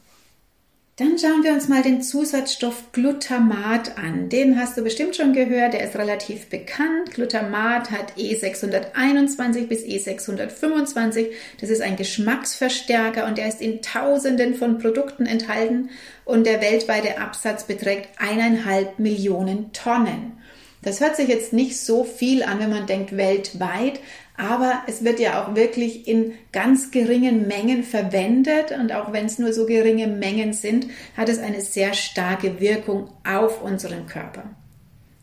Dann 0.99 1.19
schauen 1.19 1.45
wir 1.45 1.53
uns 1.53 1.69
mal 1.69 1.83
den 1.83 2.00
Zusatzstoff 2.00 2.91
Glutamat 2.93 3.99
an. 3.99 4.31
Den 4.31 4.59
hast 4.59 4.79
du 4.79 4.83
bestimmt 4.83 5.15
schon 5.15 5.35
gehört, 5.35 5.75
der 5.75 5.85
ist 5.85 5.95
relativ 5.95 6.49
bekannt. 6.49 7.11
Glutamat 7.12 7.91
hat 7.91 8.15
E621 8.17 9.67
bis 9.67 9.85
E625. 9.85 11.26
Das 11.61 11.69
ist 11.69 11.83
ein 11.83 11.97
Geschmacksverstärker 11.97 13.26
und 13.26 13.37
der 13.37 13.47
ist 13.47 13.61
in 13.61 13.83
Tausenden 13.83 14.55
von 14.55 14.79
Produkten 14.79 15.26
enthalten 15.26 15.91
und 16.25 16.47
der 16.47 16.62
weltweite 16.62 17.21
Absatz 17.21 17.65
beträgt 17.65 18.09
eineinhalb 18.17 18.99
Millionen 18.99 19.75
Tonnen. 19.75 20.38
Das 20.87 21.00
hört 21.00 21.16
sich 21.16 21.26
jetzt 21.26 21.52
nicht 21.52 21.81
so 21.81 22.05
viel 22.05 22.45
an, 22.45 22.61
wenn 22.61 22.71
man 22.71 22.87
denkt 22.87 23.16
weltweit, 23.16 23.99
aber 24.37 24.85
es 24.87 25.02
wird 25.02 25.19
ja 25.19 25.43
auch 25.43 25.57
wirklich 25.57 26.07
in 26.07 26.35
ganz 26.52 26.93
geringen 26.93 27.49
Mengen 27.49 27.83
verwendet 27.83 28.71
und 28.71 28.93
auch 28.93 29.12
wenn 29.12 29.26
es 29.26 29.40
nur 29.40 29.52
so 29.52 29.66
geringe 29.66 30.07
Mengen 30.07 30.52
sind, 30.52 30.87
hat 31.16 31.28
es 31.28 31.40
eine 31.40 31.61
sehr 31.61 31.93
starke 31.93 32.61
Wirkung 32.61 33.11
auf 33.28 33.64
unseren 33.64 34.07
Körper. 34.07 34.45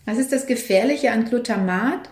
Was 0.03 0.17
ist 0.17 0.33
das 0.33 0.47
Gefährliche 0.47 1.11
an 1.11 1.29
Glutamat? 1.29 2.09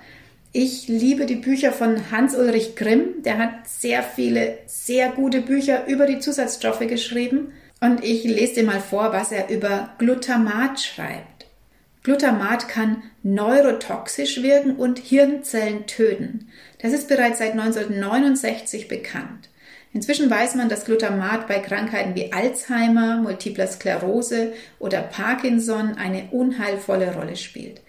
Ich 0.53 0.88
liebe 0.88 1.25
die 1.25 1.36
Bücher 1.36 1.74
von 1.74 2.10
Hans-Ulrich 2.10 2.77
Grimm. 2.77 3.22
Der 3.25 3.38
hat 3.38 3.67
sehr 3.67 4.01
viele, 4.01 4.60
sehr 4.65 5.10
gute 5.10 5.41
Bücher 5.41 5.88
über 5.88 6.05
die 6.05 6.20
Zusatzstoffe 6.20 6.88
geschrieben. 6.88 7.51
Und 7.81 8.01
ich 8.01 8.24
lese 8.24 8.62
dir 8.62 8.63
mal 8.63 8.79
vor, 8.79 9.12
was 9.12 9.34
er 9.34 9.50
über 9.50 9.89
Glutamat 9.98 10.79
schreibt. 10.79 11.30
Glutamat 12.03 12.67
kann 12.67 13.03
neurotoxisch 13.22 14.41
wirken 14.41 14.75
und 14.75 14.98
Hirnzellen 14.98 15.86
töten. 15.86 16.50
Das 16.79 16.93
ist 16.93 17.08
bereits 17.08 17.38
seit 17.38 17.51
1969 17.51 18.88
bekannt. 18.88 19.50
Inzwischen 19.93 20.29
weiß 20.29 20.55
man, 20.55 20.70
dass 20.70 20.86
Glutamat 20.86 21.48
bei 21.48 21.60
Krankheiten 21.60 22.15
wie 22.15 22.31
Alzheimer, 22.31 23.17
Multipler 23.17 23.67
Sklerose 23.67 24.53
oder 24.79 25.01
Parkinson 25.01 25.96
eine 25.96 26.29
unheilvolle 26.31 27.13
Rolle 27.13 27.36
spielt. 27.36 27.81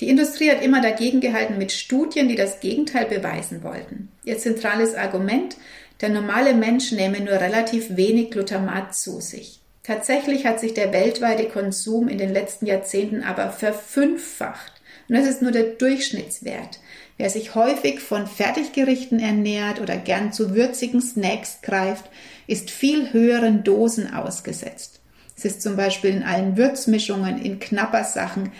Die 0.00 0.08
Industrie 0.08 0.50
hat 0.50 0.62
immer 0.62 0.80
dagegen 0.80 1.20
gehalten 1.20 1.58
mit 1.58 1.72
Studien, 1.72 2.28
die 2.28 2.34
das 2.34 2.60
Gegenteil 2.60 3.04
beweisen 3.04 3.62
wollten. 3.62 4.08
Ihr 4.24 4.38
zentrales 4.38 4.94
Argument, 4.94 5.56
der 6.00 6.08
normale 6.08 6.54
Mensch 6.54 6.92
nehme 6.92 7.20
nur 7.20 7.34
relativ 7.34 7.96
wenig 7.96 8.30
Glutamat 8.30 8.94
zu 8.94 9.20
sich. 9.20 9.59
Tatsächlich 9.90 10.46
hat 10.46 10.60
sich 10.60 10.72
der 10.72 10.92
weltweite 10.92 11.48
Konsum 11.48 12.06
in 12.06 12.16
den 12.16 12.32
letzten 12.32 12.64
Jahrzehnten 12.64 13.24
aber 13.24 13.50
verfünffacht. 13.50 14.80
Und 15.08 15.16
das 15.16 15.26
ist 15.26 15.42
nur 15.42 15.50
der 15.50 15.64
Durchschnittswert. 15.64 16.78
Wer 17.16 17.28
sich 17.28 17.56
häufig 17.56 17.98
von 17.98 18.28
Fertiggerichten 18.28 19.18
ernährt 19.18 19.80
oder 19.80 19.96
gern 19.96 20.32
zu 20.32 20.54
würzigen 20.54 21.02
Snacks 21.02 21.58
greift, 21.60 22.04
ist 22.46 22.70
viel 22.70 23.12
höheren 23.12 23.64
Dosen 23.64 24.14
ausgesetzt. 24.14 25.00
Es 25.36 25.44
ist 25.44 25.60
zum 25.60 25.74
Beispiel 25.74 26.10
in 26.10 26.22
allen 26.22 26.56
Würzmischungen, 26.56 27.42
in 27.42 27.58
Knappersachen. 27.58 28.52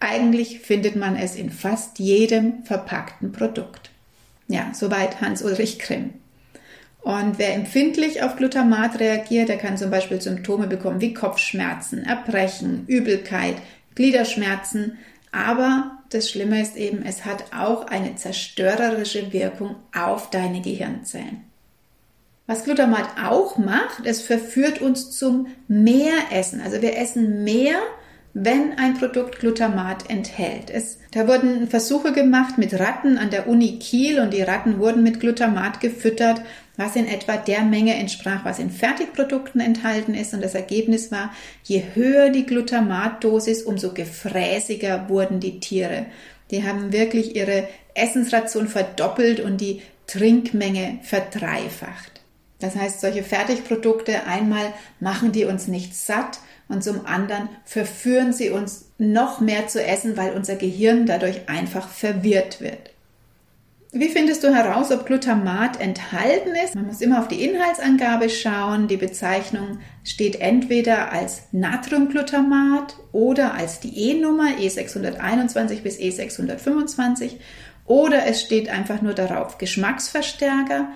Eigentlich 0.00 0.60
findet 0.60 0.96
man 0.96 1.14
es 1.14 1.36
in 1.36 1.50
fast 1.50 1.98
jedem 1.98 2.64
verpackten 2.64 3.32
Produkt. 3.32 3.90
Ja, 4.48 4.72
soweit 4.72 5.20
Hans-Ulrich 5.20 5.78
Grimm. 5.78 6.14
Und 7.02 7.38
wer 7.38 7.54
empfindlich 7.54 8.22
auf 8.22 8.36
Glutamat 8.36 9.00
reagiert, 9.00 9.48
der 9.48 9.56
kann 9.56 9.78
zum 9.78 9.90
Beispiel 9.90 10.20
Symptome 10.20 10.66
bekommen 10.66 11.00
wie 11.00 11.14
Kopfschmerzen, 11.14 12.04
Erbrechen, 12.04 12.84
Übelkeit, 12.86 13.56
Gliederschmerzen. 13.94 14.98
Aber 15.32 15.98
das 16.10 16.28
Schlimme 16.28 16.60
ist 16.60 16.76
eben, 16.76 17.02
es 17.02 17.24
hat 17.24 17.44
auch 17.56 17.86
eine 17.86 18.16
zerstörerische 18.16 19.32
Wirkung 19.32 19.76
auf 19.96 20.30
deine 20.30 20.60
Gehirnzellen. 20.60 21.44
Was 22.46 22.64
Glutamat 22.64 23.06
auch 23.24 23.58
macht, 23.58 24.04
es 24.06 24.22
verführt 24.22 24.82
uns 24.82 25.12
zum 25.12 25.46
Mehressen. 25.68 26.60
Also 26.60 26.82
wir 26.82 26.98
essen 26.98 27.44
mehr, 27.44 27.76
wenn 28.34 28.76
ein 28.76 28.94
Produkt 28.94 29.38
Glutamat 29.38 30.10
enthält. 30.10 30.68
Es, 30.68 30.98
da 31.12 31.28
wurden 31.28 31.68
Versuche 31.68 32.12
gemacht 32.12 32.58
mit 32.58 32.78
Ratten 32.78 33.18
an 33.18 33.30
der 33.30 33.48
Uni 33.48 33.78
Kiel 33.78 34.18
und 34.18 34.32
die 34.32 34.42
Ratten 34.42 34.80
wurden 34.80 35.04
mit 35.04 35.20
Glutamat 35.20 35.80
gefüttert, 35.80 36.42
was 36.80 36.96
in 36.96 37.06
etwa 37.06 37.36
der 37.36 37.60
Menge 37.60 37.94
entsprach, 37.94 38.42
was 38.46 38.58
in 38.58 38.70
Fertigprodukten 38.70 39.60
enthalten 39.60 40.14
ist. 40.14 40.32
Und 40.32 40.42
das 40.42 40.54
Ergebnis 40.54 41.12
war, 41.12 41.30
je 41.62 41.82
höher 41.94 42.30
die 42.30 42.46
Glutamatdosis, 42.46 43.62
umso 43.64 43.92
gefräßiger 43.92 45.10
wurden 45.10 45.40
die 45.40 45.60
Tiere. 45.60 46.06
Die 46.50 46.64
haben 46.64 46.90
wirklich 46.90 47.36
ihre 47.36 47.68
Essensration 47.92 48.66
verdoppelt 48.66 49.40
und 49.40 49.60
die 49.60 49.82
Trinkmenge 50.06 51.00
verdreifacht. 51.02 52.22
Das 52.60 52.76
heißt, 52.76 53.02
solche 53.02 53.24
Fertigprodukte 53.24 54.24
einmal 54.26 54.72
machen 55.00 55.32
die 55.32 55.44
uns 55.44 55.68
nicht 55.68 55.94
satt 55.94 56.38
und 56.68 56.82
zum 56.82 57.04
anderen 57.04 57.50
verführen 57.66 58.32
sie 58.32 58.48
uns 58.48 58.86
noch 58.96 59.40
mehr 59.40 59.68
zu 59.68 59.84
essen, 59.84 60.16
weil 60.16 60.32
unser 60.32 60.56
Gehirn 60.56 61.04
dadurch 61.04 61.46
einfach 61.46 61.90
verwirrt 61.90 62.62
wird. 62.62 62.90
Wie 63.92 64.08
findest 64.08 64.44
du 64.44 64.54
heraus, 64.54 64.92
ob 64.92 65.04
Glutamat 65.04 65.80
enthalten 65.80 66.54
ist? 66.64 66.76
Man 66.76 66.86
muss 66.86 67.00
immer 67.00 67.18
auf 67.18 67.26
die 67.26 67.44
Inhaltsangabe 67.44 68.30
schauen. 68.30 68.86
Die 68.86 68.96
Bezeichnung 68.96 69.80
steht 70.04 70.40
entweder 70.40 71.10
als 71.10 71.42
Natriumglutamat 71.50 72.94
oder 73.10 73.54
als 73.54 73.80
die 73.80 74.10
E-Nummer 74.10 74.50
E621 74.60 75.82
bis 75.82 75.98
E625 75.98 77.38
oder 77.84 78.26
es 78.26 78.40
steht 78.40 78.68
einfach 78.68 79.02
nur 79.02 79.14
darauf 79.14 79.58
Geschmacksverstärker. 79.58 80.86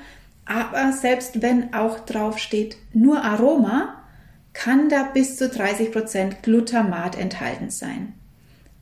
Aber 0.45 0.93
selbst 0.93 1.43
wenn 1.43 1.75
auch 1.75 1.99
drauf 1.99 2.39
steht 2.39 2.77
nur 2.93 3.25
Aroma, 3.25 4.05
kann 4.53 4.89
da 4.89 5.03
bis 5.03 5.37
zu 5.37 5.47
30% 5.47 6.43
Glutamat 6.43 7.19
enthalten 7.19 7.71
sein. 7.71 8.13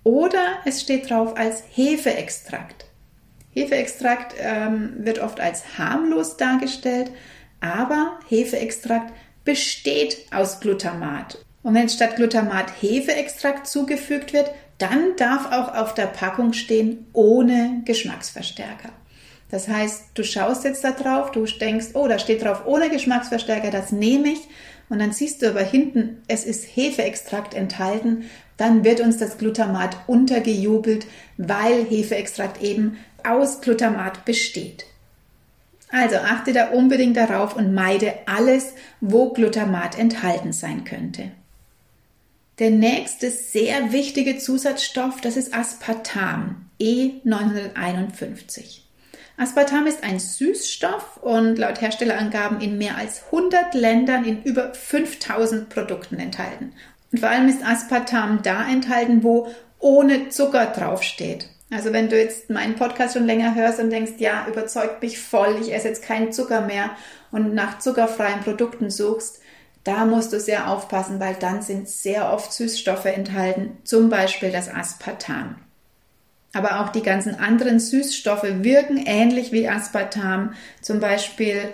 Oder 0.04 0.58
es 0.66 0.82
steht 0.82 1.08
drauf 1.08 1.34
als 1.38 1.62
Hefeextrakt. 1.70 2.91
Hefeextrakt 3.52 4.34
ähm, 4.38 4.94
wird 4.98 5.20
oft 5.20 5.40
als 5.40 5.78
harmlos 5.78 6.36
dargestellt, 6.36 7.10
aber 7.60 8.18
Hefeextrakt 8.28 9.12
besteht 9.44 10.26
aus 10.32 10.60
Glutamat. 10.60 11.44
Und 11.62 11.74
wenn 11.74 11.88
statt 11.88 12.16
Glutamat 12.16 12.72
Hefeextrakt 12.80 13.66
zugefügt 13.66 14.32
wird, 14.32 14.50
dann 14.78 15.14
darf 15.16 15.52
auch 15.52 15.74
auf 15.74 15.94
der 15.94 16.06
Packung 16.06 16.52
stehen 16.52 17.06
ohne 17.12 17.82
Geschmacksverstärker. 17.84 18.88
Das 19.50 19.68
heißt, 19.68 20.06
du 20.14 20.24
schaust 20.24 20.64
jetzt 20.64 20.82
da 20.82 20.92
drauf, 20.92 21.30
du 21.30 21.44
denkst, 21.44 21.88
oh, 21.92 22.08
da 22.08 22.18
steht 22.18 22.42
drauf 22.42 22.62
ohne 22.66 22.88
Geschmacksverstärker, 22.88 23.70
das 23.70 23.92
nehme 23.92 24.30
ich. 24.30 24.40
Und 24.88 24.98
dann 24.98 25.12
siehst 25.12 25.42
du 25.42 25.50
aber 25.50 25.62
hinten, 25.62 26.22
es 26.26 26.44
ist 26.44 26.64
Hefeextrakt 26.64 27.54
enthalten. 27.54 28.24
Dann 28.56 28.82
wird 28.82 29.00
uns 29.00 29.18
das 29.18 29.38
Glutamat 29.38 29.96
untergejubelt, 30.06 31.06
weil 31.36 31.84
Hefeextrakt 31.84 32.62
eben 32.62 32.96
aus 33.24 33.60
Glutamat 33.60 34.24
besteht. 34.24 34.86
Also 35.90 36.16
achte 36.16 36.52
da 36.52 36.70
unbedingt 36.70 37.16
darauf 37.16 37.54
und 37.54 37.74
meide 37.74 38.14
alles, 38.26 38.72
wo 39.00 39.30
Glutamat 39.30 39.98
enthalten 39.98 40.52
sein 40.52 40.84
könnte. 40.84 41.30
Der 42.58 42.70
nächste 42.70 43.30
sehr 43.30 43.92
wichtige 43.92 44.38
Zusatzstoff, 44.38 45.20
das 45.20 45.36
ist 45.36 45.54
Aspartam, 45.54 46.66
E951. 46.80 48.82
Aspartam 49.36 49.86
ist 49.86 50.04
ein 50.04 50.18
Süßstoff 50.18 51.16
und 51.16 51.56
laut 51.56 51.80
Herstellerangaben 51.80 52.60
in 52.60 52.78
mehr 52.78 52.96
als 52.96 53.24
100 53.26 53.74
Ländern 53.74 54.24
in 54.24 54.42
über 54.42 54.74
5000 54.74 55.68
Produkten 55.68 56.18
enthalten. 56.18 56.72
Und 57.10 57.20
vor 57.20 57.30
allem 57.30 57.48
ist 57.48 57.64
Aspartam 57.64 58.40
da 58.42 58.68
enthalten, 58.68 59.22
wo 59.22 59.48
ohne 59.78 60.28
Zucker 60.28 60.66
draufsteht. 60.66 61.48
Also 61.72 61.92
wenn 61.92 62.10
du 62.10 62.18
jetzt 62.20 62.50
meinen 62.50 62.74
Podcast 62.74 63.14
schon 63.14 63.24
länger 63.24 63.54
hörst 63.54 63.80
und 63.80 63.88
denkst, 63.88 64.12
ja, 64.18 64.46
überzeugt 64.46 65.00
mich 65.02 65.18
voll, 65.18 65.56
ich 65.60 65.72
esse 65.72 65.88
jetzt 65.88 66.04
keinen 66.04 66.30
Zucker 66.30 66.60
mehr 66.60 66.90
und 67.30 67.54
nach 67.54 67.78
zuckerfreien 67.78 68.40
Produkten 68.40 68.90
suchst, 68.90 69.40
da 69.82 70.04
musst 70.04 70.32
du 70.32 70.38
sehr 70.38 70.68
aufpassen, 70.68 71.18
weil 71.18 71.34
dann 71.34 71.62
sind 71.62 71.88
sehr 71.88 72.30
oft 72.30 72.52
Süßstoffe 72.52 73.06
enthalten, 73.06 73.78
zum 73.84 74.10
Beispiel 74.10 74.52
das 74.52 74.68
Aspartam. 74.68 75.56
Aber 76.52 76.80
auch 76.80 76.90
die 76.90 77.02
ganzen 77.02 77.36
anderen 77.36 77.80
Süßstoffe 77.80 78.44
wirken 78.44 78.98
ähnlich 78.98 79.50
wie 79.50 79.68
Aspartam, 79.68 80.52
zum 80.82 81.00
Beispiel 81.00 81.72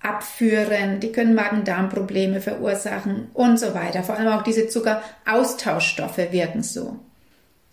abführen, 0.00 1.00
die 1.00 1.10
können 1.10 1.34
Magen-Darm-Probleme 1.34 2.42
verursachen 2.42 3.30
und 3.32 3.58
so 3.58 3.74
weiter. 3.74 4.02
Vor 4.02 4.16
allem 4.16 4.28
auch 4.28 4.42
diese 4.42 4.68
Zuckeraustauschstoffe 4.68 6.30
wirken 6.30 6.62
so. 6.62 6.98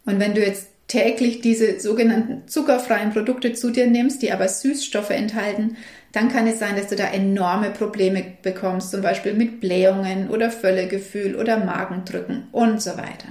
Und 0.06 0.20
wenn 0.20 0.34
du 0.34 0.44
jetzt 0.44 0.68
täglich 0.88 1.42
diese 1.42 1.80
sogenannten 1.80 2.48
zuckerfreien 2.48 3.12
Produkte 3.12 3.54
zu 3.54 3.72
dir 3.72 3.88
nimmst, 3.88 4.22
die 4.22 4.32
aber 4.32 4.48
Süßstoffe 4.48 5.10
enthalten, 5.10 5.78
dann 6.12 6.30
kann 6.30 6.48
es 6.48 6.60
sein, 6.60 6.76
dass 6.76 6.88
du 6.88 6.96
da 6.96 7.08
enorme 7.08 7.72
Probleme 7.72 8.24
bekommst, 8.42 8.92
zum 8.92 9.02
Beispiel 9.02 9.34
mit 9.34 9.60
Blähungen 9.60 10.30
oder 10.30 10.52
Völlegefühl 10.52 11.36
oder 11.36 11.58
Magendrücken 11.58 12.48
und 12.52 12.82
so 12.82 12.92
weiter. 12.92 13.30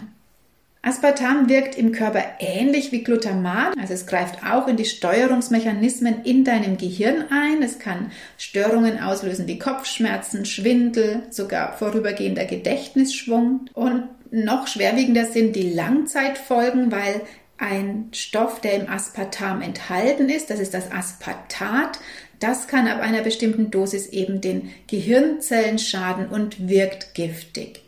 Aspartam 0.83 1.49
wirkt 1.49 1.79
im 1.79 1.93
Körper 1.93 2.23
ähnlich 2.40 2.93
wie 2.93 3.03
Glutamat, 3.03 3.75
also 3.81 3.95
es 3.95 4.07
greift 4.07 4.45
auch 4.45 4.69
in 4.69 4.77
die 4.77 4.85
Steuerungsmechanismen 4.85 6.25
in 6.25 6.45
deinem 6.45 6.77
Gehirn 6.77 7.25
ein. 7.31 7.62
Es 7.62 7.79
kann 7.79 8.11
Störungen 8.37 9.01
auslösen 9.01 9.47
wie 9.47 9.59
Kopfschmerzen, 9.59 10.45
Schwindel, 10.45 11.23
sogar 11.31 11.73
vorübergehender 11.79 12.45
Gedächtnisschwung. 12.45 13.71
Und 13.73 14.05
noch 14.31 14.67
schwerwiegender 14.67 15.25
sind 15.25 15.57
die 15.57 15.71
Langzeitfolgen, 15.71 16.93
weil 16.93 17.23
ein 17.59 18.09
Stoff, 18.12 18.61
der 18.61 18.75
im 18.75 18.88
Aspartam 18.88 19.62
enthalten 19.62 20.29
ist, 20.29 20.51
das 20.51 20.61
ist 20.61 20.75
das 20.75 20.90
Aspartat, 20.90 22.01
das 22.40 22.69
kann 22.69 22.88
ab 22.88 23.01
einer 23.01 23.23
bestimmten 23.23 23.71
Dosis 23.71 24.09
eben 24.09 24.40
den 24.40 24.71
Gehirnzellen 24.87 25.79
schaden 25.79 26.29
und 26.29 26.69
wirkt 26.69 27.14
giftig. 27.14 27.83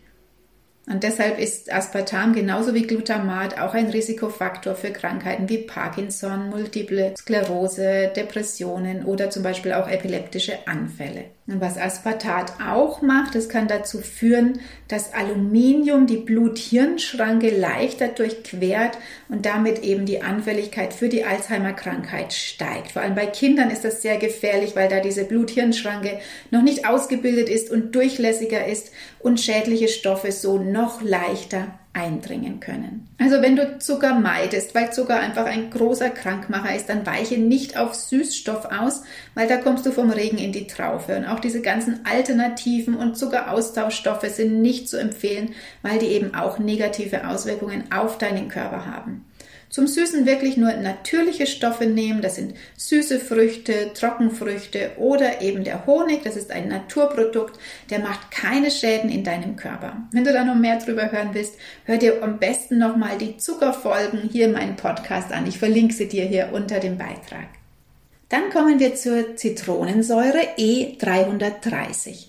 Und 0.89 1.03
deshalb 1.03 1.41
ist 1.41 1.73
Aspartam 1.73 2.33
genauso 2.33 2.73
wie 2.73 2.83
Glutamat 2.83 3.59
auch 3.59 3.75
ein 3.75 3.91
Risikofaktor 3.91 4.77
für 4.77 4.93
Krankheiten 4.93 5.49
wie 5.49 5.59
Parkinson, 5.59 6.49
multiple 6.49 7.15
Sklerose, 7.19 8.13
Depressionen 8.15 9.05
oder 9.05 9.31
zum 9.31 9.43
Beispiel 9.43 9.73
auch 9.73 9.89
epileptische 9.89 10.67
Anfälle. 10.69 11.25
Und 11.49 11.61
was 11.61 11.79
Aspartat 11.79 12.55
auch 12.61 13.03
macht, 13.03 13.37
es 13.37 13.49
kann 13.49 13.69
dazu 13.69 14.01
führen, 14.01 14.59
dass 14.89 15.15
Aluminium 15.15 16.09
die 16.09 16.17
Blut-Hirn-Schranke 16.17 17.51
leichter 17.51 18.09
durchquert 18.09 18.99
und 19.29 19.47
damit 19.47 19.85
eben 19.85 20.07
die 20.07 20.23
Anfälligkeit 20.23 20.93
für 20.93 21.09
die 21.09 21.23
Alzheimer-Krankheit 21.25 22.33
steigt. 22.33 22.91
Vor 22.91 23.03
allem 23.03 23.15
bei 23.15 23.27
Kindern 23.27 23.71
ist 23.71 23.85
das 23.85 24.03
sehr 24.03 24.17
gefährlich, 24.19 24.75
weil 24.75 24.89
da 24.89 24.99
diese 24.99 25.23
Blut-Hirn-Schranke 25.23 26.19
noch 26.51 26.63
nicht 26.63 26.85
ausgebildet 26.85 27.49
ist 27.49 27.71
und 27.71 27.95
durchlässiger 27.95 28.67
ist 28.67 28.91
und 29.21 29.41
schädliche 29.41 29.87
Stoffe 29.87 30.33
so 30.33 30.59
noch 30.59 31.01
leichter 31.01 31.69
eindringen 31.97 32.61
können. 32.61 33.09
Also 33.19 33.41
wenn 33.41 33.57
du 33.57 33.79
Zucker 33.79 34.21
meidest, 34.21 34.75
weil 34.75 34.93
Zucker 34.93 35.19
einfach 35.19 35.47
ein 35.47 35.71
großer 35.71 36.11
Krankmacher 36.11 36.77
ist, 36.77 36.91
dann 36.91 37.07
weiche 37.07 37.39
nicht 37.39 37.79
auf 37.79 37.95
Süßstoff 37.95 38.67
aus, 38.67 39.03
weil 39.35 39.49
da 39.49 39.57
kommst 39.57 39.87
du 39.87 39.91
vom 39.91 40.11
Regen 40.11 40.37
in 40.37 40.53
die 40.53 40.67
Traufe. 40.67 41.17
Und 41.17 41.25
auch 41.25 41.41
diese 41.41 41.63
ganzen 41.63 42.05
Alternativen 42.05 42.95
und 42.95 43.17
Zuckeraustauschstoffe 43.17 44.29
sind 44.29 44.61
nicht 44.61 44.89
zu 44.89 44.99
empfehlen, 44.99 45.55
weil 45.81 45.99
die 45.99 46.09
eben 46.09 46.35
auch 46.35 46.59
negative 46.59 47.27
Auswirkungen 47.27 47.85
auf 47.91 48.19
deinen 48.19 48.49
Körper 48.49 48.85
haben. 48.85 49.25
Zum 49.69 49.87
Süßen 49.87 50.27
wirklich 50.27 50.57
nur 50.57 50.73
natürliche 50.75 51.47
Stoffe 51.47 51.87
nehmen. 51.87 52.23
Das 52.23 52.37
sind 52.37 52.55
süße 52.77 53.19
Früchte, 53.19 53.93
Trockenfrüchte 53.95 54.93
oder 54.97 55.43
eben 55.43 55.65
der 55.65 55.87
Honig. 55.87 56.23
Das 56.23 56.37
ist 56.37 56.51
ein 56.51 56.69
Naturprodukt. 56.69 57.59
Der 57.91 57.99
macht 57.99 58.31
keine 58.31 58.71
Schäden 58.71 59.11
in 59.11 59.25
deinem 59.25 59.57
Körper. 59.57 59.97
Wenn 60.13 60.25
du 60.25 60.33
da 60.33 60.45
noch 60.45 60.55
mehr 60.55 60.79
drüber 60.79 61.11
hören 61.11 61.31
willst, 61.33 61.55
hör 61.85 61.99
dir 61.99 62.23
am 62.23 62.39
besten 62.39 62.79
nochmal 62.79 63.19
die 63.19 63.37
Zuckerfolgen 63.37 64.29
hier 64.31 64.47
in 64.47 64.53
meinem 64.53 64.77
Podcast 64.77 65.33
an. 65.33 65.47
Ich 65.47 65.59
verlinke 65.59 65.95
sie 65.95 66.09
dir 66.09 66.25
hier 66.25 66.51
unter 66.53 66.79
dem 66.79 66.97
Beitrag. 66.97 67.49
Dann 68.29 68.51
kommen 68.51 68.81
wir 68.81 68.95
zur 68.95 69.37
Zitronensäure 69.37 70.57
E330. 70.59 72.27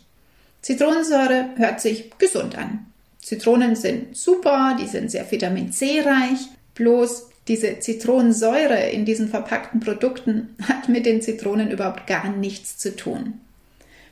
Zitronensäure 0.62 1.50
hört 1.56 1.82
sich 1.82 2.12
gesund 2.18 2.58
an. 2.58 2.88
Zitronen 3.20 3.76
sind 3.76 4.16
super, 4.16 4.78
die 4.80 4.88
sind 4.88 5.12
sehr 5.12 5.30
Vitamin 5.30 5.72
C 5.72 6.02
reich. 6.02 6.48
Bloß 6.78 7.30
diese 7.48 7.80
Zitronensäure 7.80 8.90
in 8.90 9.06
diesen 9.06 9.30
verpackten 9.30 9.80
Produkten 9.80 10.56
hat 10.68 10.90
mit 10.90 11.06
den 11.06 11.22
Zitronen 11.22 11.72
überhaupt 11.72 12.08
gar 12.08 12.30
nichts 12.30 12.78
zu 12.78 12.96
tun. 12.96 13.34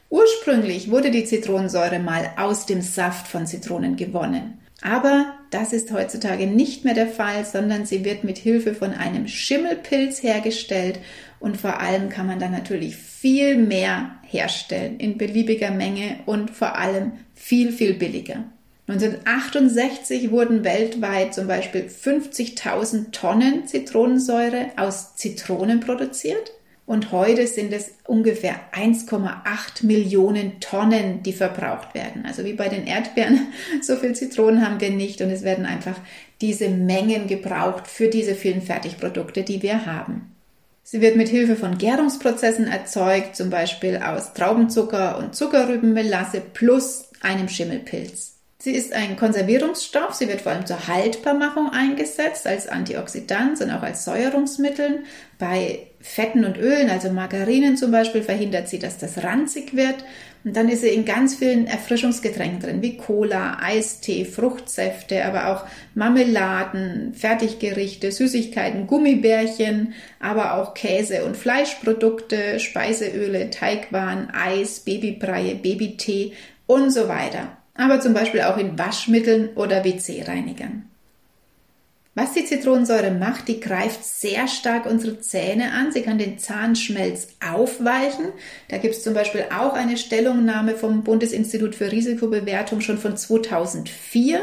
Ursprünglich 0.09 0.89
wurde 0.89 1.11
die 1.11 1.25
Zitronensäure 1.25 1.99
mal 1.99 2.31
aus 2.37 2.65
dem 2.65 2.81
Saft 2.81 3.27
von 3.27 3.45
Zitronen 3.47 3.95
gewonnen. 3.95 4.59
Aber 4.81 5.33
das 5.51 5.73
ist 5.73 5.91
heutzutage 5.91 6.47
nicht 6.47 6.85
mehr 6.85 6.93
der 6.93 7.07
Fall, 7.07 7.45
sondern 7.45 7.85
sie 7.85 8.03
wird 8.05 8.23
mit 8.23 8.37
Hilfe 8.37 8.73
von 8.73 8.93
einem 8.93 9.27
Schimmelpilz 9.27 10.21
hergestellt 10.21 10.99
und 11.39 11.57
vor 11.57 11.79
allem 11.79 12.09
kann 12.09 12.27
man 12.27 12.39
dann 12.39 12.51
natürlich 12.51 12.95
viel 12.95 13.57
mehr 13.57 14.11
herstellen 14.23 14.99
in 14.99 15.17
beliebiger 15.17 15.71
Menge 15.71 16.19
und 16.25 16.51
vor 16.51 16.77
allem 16.77 17.13
viel, 17.33 17.71
viel 17.71 17.93
billiger. 17.93 18.43
1968 18.87 20.29
wurden 20.29 20.63
weltweit 20.63 21.33
zum 21.33 21.47
Beispiel 21.47 21.85
50.000 21.85 23.11
Tonnen 23.11 23.65
Zitronensäure 23.65 24.67
aus 24.77 25.15
Zitronen 25.15 25.79
produziert. 25.79 26.51
Und 26.85 27.11
heute 27.11 27.47
sind 27.47 27.73
es 27.73 27.93
ungefähr 28.05 28.59
1,8 28.73 29.83
Millionen 29.87 30.59
Tonnen, 30.59 31.23
die 31.23 31.33
verbraucht 31.33 31.95
werden. 31.95 32.27
Also 32.27 32.45
wie 32.45 32.53
bei 32.53 32.69
den 32.69 32.85
Erdbeeren, 32.85 33.47
so 33.81 33.95
viel 33.95 34.13
Zitronen 34.13 34.63
haben 34.63 34.79
wir 34.79 34.91
nicht 34.91 35.19
und 35.21 35.31
es 35.31 35.41
werden 35.41 35.65
einfach 35.65 35.99
diese 36.41 36.69
Mengen 36.69 37.25
gebraucht 37.25 37.87
für 37.87 38.07
diese 38.07 38.35
vielen 38.35 38.61
Fertigprodukte, 38.61 39.41
die 39.41 39.63
wir 39.63 39.87
haben. 39.87 40.35
Sie 40.83 41.01
wird 41.01 41.15
mit 41.15 41.29
Hilfe 41.29 41.55
von 41.55 41.79
Gärungsprozessen 41.79 42.67
erzeugt, 42.67 43.35
zum 43.35 43.49
Beispiel 43.49 43.97
aus 43.97 44.35
Traubenzucker 44.35 45.17
und 45.17 45.35
Zuckerrübenmelasse 45.35 46.39
plus 46.53 47.09
einem 47.21 47.49
Schimmelpilz. 47.49 48.34
Sie 48.65 48.73
ist 48.73 48.93
ein 48.93 49.15
Konservierungsstoff. 49.15 50.15
Sie 50.15 50.27
wird 50.27 50.41
vor 50.41 50.51
allem 50.51 50.65
zur 50.65 50.87
Haltbarmachung 50.87 51.69
eingesetzt, 51.69 52.47
als 52.47 52.67
Antioxidant 52.67 53.61
und 53.61 53.69
auch 53.69 53.83
als 53.83 54.05
Säuerungsmittel. 54.05 55.03
Bei 55.37 55.81
Fetten 56.01 56.43
und 56.43 56.57
Ölen, 56.57 56.89
also 56.89 57.11
Margarinen 57.11 57.77
zum 57.77 57.91
Beispiel, 57.91 58.23
verhindert 58.23 58.67
sie, 58.67 58.79
dass 58.79 58.97
das 58.97 59.23
ranzig 59.23 59.75
wird. 59.75 60.03
Und 60.43 60.55
dann 60.55 60.67
ist 60.67 60.81
sie 60.81 60.87
in 60.87 61.05
ganz 61.05 61.35
vielen 61.35 61.67
Erfrischungsgetränken 61.67 62.59
drin, 62.59 62.81
wie 62.81 62.97
Cola, 62.97 63.59
Eistee, 63.61 64.25
Fruchtsäfte, 64.25 65.25
aber 65.25 65.49
auch 65.49 65.67
Marmeladen, 65.93 67.13
Fertiggerichte, 67.13 68.11
Süßigkeiten, 68.11 68.87
Gummibärchen, 68.87 69.93
aber 70.19 70.55
auch 70.55 70.73
Käse- 70.73 71.23
und 71.23 71.37
Fleischprodukte, 71.37 72.59
Speiseöle, 72.59 73.51
Teigwaren, 73.51 74.31
Eis, 74.31 74.79
Babybreie, 74.79 75.53
Babytee 75.53 76.33
und 76.65 76.89
so 76.89 77.07
weiter 77.07 77.55
aber 77.75 77.99
zum 77.99 78.13
Beispiel 78.13 78.41
auch 78.41 78.57
in 78.57 78.79
Waschmitteln 78.79 79.49
oder 79.55 79.83
WC-Reinigern. 79.83 80.89
Was 82.17 82.31
die 82.31 82.45
Zitronensäure 82.45 83.11
macht, 83.11 83.49
die 83.49 83.59
greift 83.59 84.05
sehr 84.05 84.47
stark 84.47 84.85
unsere 84.85 85.19
Zähne 85.19 85.73
an. 85.73 85.91
Sie 85.91 86.01
kann 86.01 86.17
den 86.17 86.39
Zahnschmelz 86.39 87.27
aufweichen. 87.45 88.27
Da 88.69 88.77
gibt 88.77 88.95
es 88.95 89.03
zum 89.03 89.13
Beispiel 89.13 89.47
auch 89.53 89.73
eine 89.73 89.97
Stellungnahme 89.97 90.75
vom 90.75 91.03
Bundesinstitut 91.03 91.75
für 91.75 91.91
Risikobewertung 91.91 92.79
schon 92.79 92.97
von 92.97 93.17
2004 93.17 94.39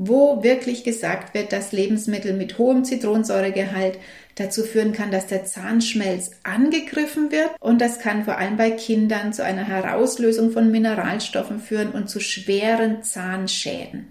wo 0.00 0.44
wirklich 0.44 0.84
gesagt 0.84 1.34
wird, 1.34 1.52
dass 1.52 1.72
Lebensmittel 1.72 2.32
mit 2.32 2.56
hohem 2.56 2.84
Zitronensäuregehalt 2.84 3.98
dazu 4.36 4.62
führen 4.62 4.92
kann, 4.92 5.10
dass 5.10 5.26
der 5.26 5.44
Zahnschmelz 5.44 6.30
angegriffen 6.44 7.32
wird 7.32 7.50
und 7.58 7.80
das 7.80 7.98
kann 7.98 8.24
vor 8.24 8.38
allem 8.38 8.56
bei 8.56 8.70
Kindern 8.70 9.32
zu 9.32 9.44
einer 9.44 9.66
Herauslösung 9.66 10.52
von 10.52 10.70
Mineralstoffen 10.70 11.58
führen 11.58 11.90
und 11.90 12.08
zu 12.08 12.20
schweren 12.20 13.02
Zahnschäden. 13.02 14.06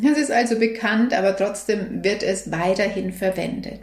Das 0.00 0.16
ist 0.16 0.30
also 0.30 0.56
bekannt, 0.56 1.12
aber 1.12 1.36
trotzdem 1.36 2.04
wird 2.04 2.22
es 2.22 2.52
weiterhin 2.52 3.12
verwendet. 3.12 3.80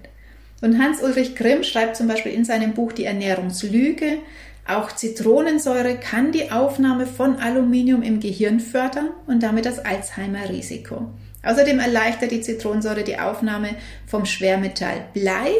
Und 0.61 0.81
Hans-Ulrich 0.81 1.35
Grimm 1.35 1.63
schreibt 1.63 1.97
zum 1.97 2.07
Beispiel 2.07 2.31
in 2.31 2.45
seinem 2.45 2.73
Buch 2.73 2.93
Die 2.93 3.03
Ernährungslüge, 3.03 4.19
auch 4.65 4.93
Zitronensäure 4.93 5.97
kann 5.97 6.31
die 6.31 6.49
Aufnahme 6.51 7.05
von 7.05 7.35
Aluminium 7.35 8.01
im 8.01 8.21
Gehirn 8.21 8.61
fördern 8.61 9.09
und 9.27 9.43
damit 9.43 9.65
das 9.65 9.83
Alzheimer-Risiko. 9.83 11.09
Außerdem 11.45 11.79
erleichtert 11.79 12.31
die 12.31 12.41
Zitronensäure 12.41 13.03
die 13.03 13.19
Aufnahme 13.19 13.75
vom 14.07 14.25
Schwermetall 14.25 15.05
Blei, 15.13 15.51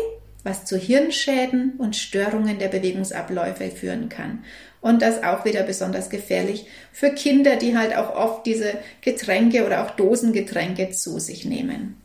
was 0.43 0.65
zu 0.65 0.78
Hirnschäden 0.78 1.74
und 1.78 1.95
Störungen 1.95 2.60
der 2.60 2.67
Bewegungsabläufe 2.67 3.69
führen 3.69 4.10
kann. 4.10 4.43
Und 4.82 5.02
das 5.02 5.24
auch 5.24 5.45
wieder 5.45 5.63
besonders 5.63 6.10
gefährlich 6.10 6.67
für 6.91 7.12
Kinder, 7.12 7.56
die 7.56 7.78
halt 7.78 7.95
auch 7.95 8.15
oft 8.15 8.45
diese 8.45 8.74
Getränke 9.02 9.65
oder 9.65 9.84
auch 9.84 9.91
Dosengetränke 9.91 10.91
zu 10.91 11.19
sich 11.19 11.45
nehmen. 11.45 12.02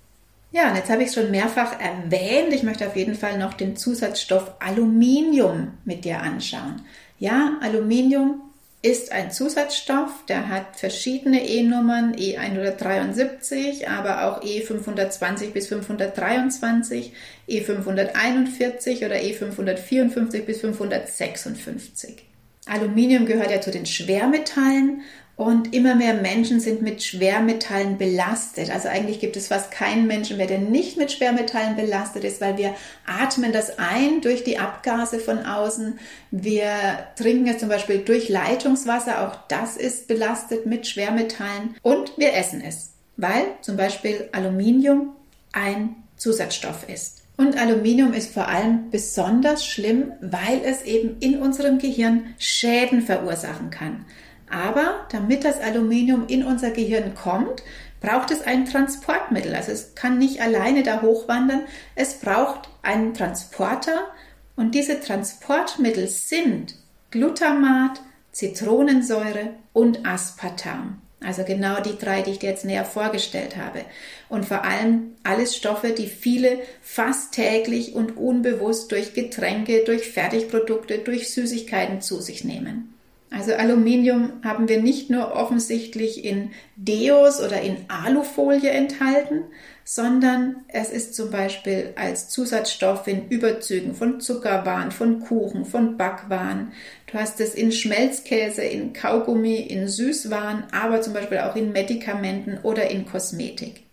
Ja, 0.53 0.71
und 0.71 0.77
jetzt 0.77 0.91
habe 0.91 1.03
ich 1.03 1.09
es 1.09 1.15
schon 1.15 1.31
mehrfach 1.31 1.79
erwähnt. 1.79 2.53
Ich 2.53 2.63
möchte 2.63 2.87
auf 2.87 2.97
jeden 2.97 3.15
Fall 3.15 3.39
noch 3.39 3.55
den 3.55 3.77
Zusatzstoff 3.77 4.53
Aluminium 4.59 5.75
mit 5.85 6.05
dir 6.05 6.21
anschauen. 6.21 6.83
Ja, 7.19 7.59
Aluminium 7.61 8.50
ist 8.83 9.13
ein 9.13 9.31
Zusatzstoff, 9.31 10.25
der 10.27 10.49
hat 10.49 10.77
verschiedene 10.77 11.47
E-Nummern, 11.47 12.15
E173, 12.15 13.87
aber 13.87 14.25
auch 14.25 14.43
E520 14.43 15.51
bis 15.51 15.67
523, 15.69 17.13
E541 17.49 19.05
oder 19.05 19.17
E554 19.17 20.41
bis 20.43 20.61
556. 20.61 22.25
Aluminium 22.67 23.27
gehört 23.27 23.51
ja 23.51 23.61
zu 23.61 23.71
den 23.71 23.85
Schwermetallen 23.85 25.03
und 25.41 25.73
immer 25.73 25.95
mehr 25.95 26.13
Menschen 26.13 26.61
sind 26.61 26.83
mit 26.83 27.03
Schwermetallen 27.03 27.97
belastet. 27.97 28.69
Also 28.69 28.89
eigentlich 28.89 29.21
gibt 29.21 29.39
es 29.39 29.49
fast 29.49 29.71
keinen 29.71 30.07
Menschen 30.07 30.37
mehr, 30.37 30.47
der 30.47 30.59
nicht 30.59 30.99
mit 30.99 31.11
Schwermetallen 31.11 31.77
belastet 31.77 32.25
ist, 32.25 32.43
weil 32.43 32.59
wir 32.59 32.75
atmen 33.07 33.51
das 33.51 33.79
ein 33.79 34.21
durch 34.21 34.45
die 34.45 34.59
Abgase 34.59 35.19
von 35.19 35.39
außen. 35.39 35.99
Wir 36.31 36.75
trinken 37.17 37.49
es 37.49 37.57
zum 37.57 37.71
Beispiel 37.71 38.01
durch 38.01 38.29
Leitungswasser. 38.29 39.27
Auch 39.27 39.35
das 39.49 39.79
ist 39.79 40.09
belastet 40.09 40.67
mit 40.67 40.87
Schwermetallen. 40.87 41.75
Und 41.81 42.13
wir 42.19 42.35
essen 42.35 42.61
es, 42.61 42.91
weil 43.17 43.45
zum 43.63 43.79
Beispiel 43.79 44.29
Aluminium 44.33 45.15
ein 45.53 45.95
Zusatzstoff 46.19 46.87
ist. 46.87 47.23
Und 47.39 47.57
Aluminium 47.57 48.13
ist 48.13 48.35
vor 48.35 48.49
allem 48.49 48.91
besonders 48.91 49.65
schlimm, 49.65 50.13
weil 50.21 50.61
es 50.63 50.83
eben 50.83 51.17
in 51.21 51.39
unserem 51.39 51.79
Gehirn 51.79 52.35
Schäden 52.37 53.01
verursachen 53.01 53.71
kann. 53.71 54.05
Aber 54.51 55.07
damit 55.11 55.45
das 55.45 55.61
Aluminium 55.61 56.27
in 56.27 56.45
unser 56.45 56.71
Gehirn 56.71 57.15
kommt, 57.15 57.63
braucht 58.01 58.31
es 58.31 58.43
ein 58.43 58.67
Transportmittel. 58.67 59.55
Also 59.55 59.73
es 59.73 59.95
kann 59.95 60.19
nicht 60.19 60.41
alleine 60.41 60.83
da 60.83 61.03
hochwandern. 61.03 61.63
Es 61.95 62.15
braucht 62.15 62.69
einen 62.83 63.15
Transporter 63.15 64.09
und 64.57 64.75
diese 64.75 65.01
Transportmittel 65.01 66.09
sind 66.09 66.75
Glutamat, 67.11 68.01
Zitronensäure 68.33 69.51
und 69.73 70.07
Aspartam. 70.07 71.01
Also 71.23 71.45
genau 71.45 71.81
die 71.81 71.99
drei, 71.99 72.23
die 72.23 72.31
ich 72.31 72.39
dir 72.39 72.51
jetzt 72.51 72.65
näher 72.65 72.87
vorgestellt 72.87 73.57
habe. 73.57 73.85
Und 74.31 74.47
vor 74.47 74.65
allem 74.65 75.17
alles 75.23 75.55
Stoffe, 75.55 75.91
die 75.91 76.07
viele 76.07 76.59
fast 76.81 77.33
täglich 77.33 77.95
und 77.95 78.17
unbewusst 78.17 78.91
durch 78.91 79.13
Getränke, 79.13 79.85
durch 79.85 80.11
Fertigprodukte, 80.11 80.99
durch 80.99 81.31
Süßigkeiten 81.31 82.01
zu 82.01 82.21
sich 82.21 82.45
nehmen. 82.45 82.95
Also 83.33 83.55
Aluminium 83.55 84.33
haben 84.43 84.69
wir 84.69 84.83
nicht 84.83 85.09
nur 85.09 85.33
offensichtlich 85.33 86.25
in 86.25 86.51
Deos 86.75 87.41
oder 87.41 87.61
in 87.61 87.77
Alufolie 87.87 88.71
enthalten, 88.71 89.45
sondern 89.85 90.65
es 90.67 90.91
ist 90.91 91.15
zum 91.15 91.31
Beispiel 91.31 91.93
als 91.95 92.29
Zusatzstoff 92.29 93.07
in 93.07 93.29
Überzügen 93.29 93.95
von 93.95 94.21
Zuckerwaren, 94.21 94.91
von 94.91 95.21
Kuchen, 95.21 95.65
von 95.65 95.97
Backwaren. 95.97 96.73
Du 97.07 97.19
hast 97.19 97.41
es 97.41 97.55
in 97.55 97.71
Schmelzkäse, 97.71 98.63
in 98.63 98.93
Kaugummi, 98.93 99.57
in 99.57 99.87
Süßwaren, 99.87 100.65
aber 100.73 101.01
zum 101.01 101.13
Beispiel 101.13 101.39
auch 101.39 101.55
in 101.55 101.71
Medikamenten 101.71 102.59
oder 102.65 102.91
in 102.91 103.07
Kosmetik. 103.07 103.85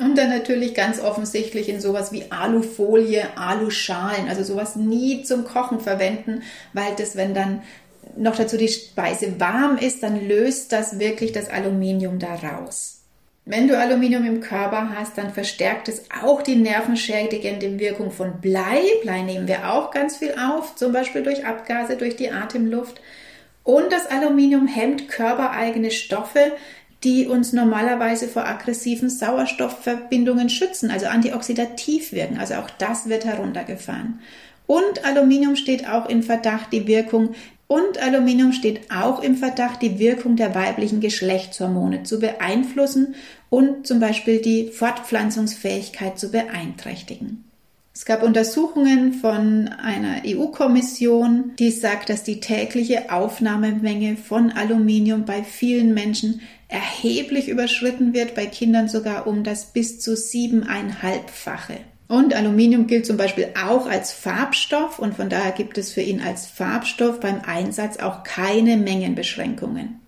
Und 0.00 0.16
dann 0.16 0.30
natürlich 0.30 0.72
ganz 0.74 0.98
offensichtlich 0.98 1.68
in 1.68 1.78
sowas 1.78 2.10
wie 2.10 2.24
Alufolie, 2.30 3.36
Aluschalen, 3.36 4.28
also 4.30 4.42
sowas 4.42 4.74
nie 4.74 5.24
zum 5.24 5.44
Kochen 5.44 5.78
verwenden, 5.78 6.42
weil 6.72 6.96
das, 6.96 7.16
wenn 7.16 7.34
dann 7.34 7.60
noch 8.16 8.36
dazu 8.36 8.56
die 8.56 8.68
Speise 8.68 9.40
warm 9.40 9.78
ist, 9.78 10.02
dann 10.02 10.28
löst 10.28 10.72
das 10.72 10.98
wirklich 10.98 11.32
das 11.32 11.48
Aluminium 11.48 12.18
da 12.18 12.34
raus. 12.34 13.00
Wenn 13.46 13.66
du 13.66 13.76
Aluminium 13.76 14.24
im 14.26 14.40
Körper 14.40 14.90
hast, 14.94 15.18
dann 15.18 15.32
verstärkt 15.32 15.88
es 15.88 16.04
auch 16.22 16.42
die 16.42 16.56
nervenschädigende 16.56 17.78
Wirkung 17.78 18.10
von 18.10 18.40
Blei. 18.40 18.82
Blei 19.02 19.22
nehmen 19.22 19.48
wir 19.48 19.72
auch 19.72 19.90
ganz 19.90 20.18
viel 20.18 20.34
auf, 20.38 20.76
zum 20.76 20.92
Beispiel 20.92 21.22
durch 21.22 21.46
Abgase, 21.46 21.96
durch 21.96 22.16
die 22.16 22.30
Atemluft. 22.30 23.00
Und 23.64 23.92
das 23.92 24.06
Aluminium 24.06 24.66
hemmt 24.66 25.08
körpereigene 25.08 25.90
Stoffe, 25.90 26.52
die 27.02 27.26
uns 27.26 27.52
normalerweise 27.52 28.28
vor 28.28 28.46
aggressiven 28.46 29.08
Sauerstoffverbindungen 29.08 30.50
schützen, 30.50 30.90
also 30.90 31.06
antioxidativ 31.06 32.12
wirken. 32.12 32.38
Also 32.38 32.54
auch 32.54 32.68
das 32.78 33.08
wird 33.08 33.24
heruntergefahren. 33.24 34.20
Und 34.66 35.04
Aluminium 35.04 35.56
steht 35.56 35.88
auch 35.88 36.08
in 36.08 36.22
Verdacht, 36.22 36.72
die 36.72 36.86
Wirkung 36.86 37.34
und 37.70 38.02
Aluminium 38.02 38.52
steht 38.52 38.90
auch 38.90 39.22
im 39.22 39.36
Verdacht, 39.36 39.80
die 39.80 40.00
Wirkung 40.00 40.34
der 40.34 40.56
weiblichen 40.56 40.98
Geschlechtshormone 40.98 42.02
zu 42.02 42.18
beeinflussen 42.18 43.14
und 43.48 43.86
zum 43.86 44.00
Beispiel 44.00 44.40
die 44.40 44.72
Fortpflanzungsfähigkeit 44.72 46.18
zu 46.18 46.32
beeinträchtigen. 46.32 47.44
Es 47.94 48.04
gab 48.04 48.24
Untersuchungen 48.24 49.12
von 49.12 49.68
einer 49.68 50.22
EU-Kommission, 50.26 51.52
die 51.60 51.70
sagt, 51.70 52.08
dass 52.08 52.24
die 52.24 52.40
tägliche 52.40 53.12
Aufnahmemenge 53.12 54.16
von 54.16 54.50
Aluminium 54.50 55.24
bei 55.24 55.44
vielen 55.44 55.94
Menschen 55.94 56.40
erheblich 56.66 57.48
überschritten 57.48 58.12
wird, 58.14 58.34
bei 58.34 58.46
Kindern 58.46 58.88
sogar 58.88 59.28
um 59.28 59.44
das 59.44 59.66
bis 59.66 60.00
zu 60.00 60.16
siebeneinhalbfache. 60.16 61.76
Und 62.10 62.34
Aluminium 62.34 62.88
gilt 62.88 63.06
zum 63.06 63.16
Beispiel 63.16 63.50
auch 63.64 63.86
als 63.86 64.10
Farbstoff 64.10 64.98
und 64.98 65.14
von 65.14 65.28
daher 65.28 65.52
gibt 65.52 65.78
es 65.78 65.92
für 65.92 66.00
ihn 66.00 66.20
als 66.20 66.44
Farbstoff 66.44 67.20
beim 67.20 67.42
Einsatz 67.46 67.98
auch 67.98 68.24
keine 68.24 68.76
Mengenbeschränkungen. 68.76 70.00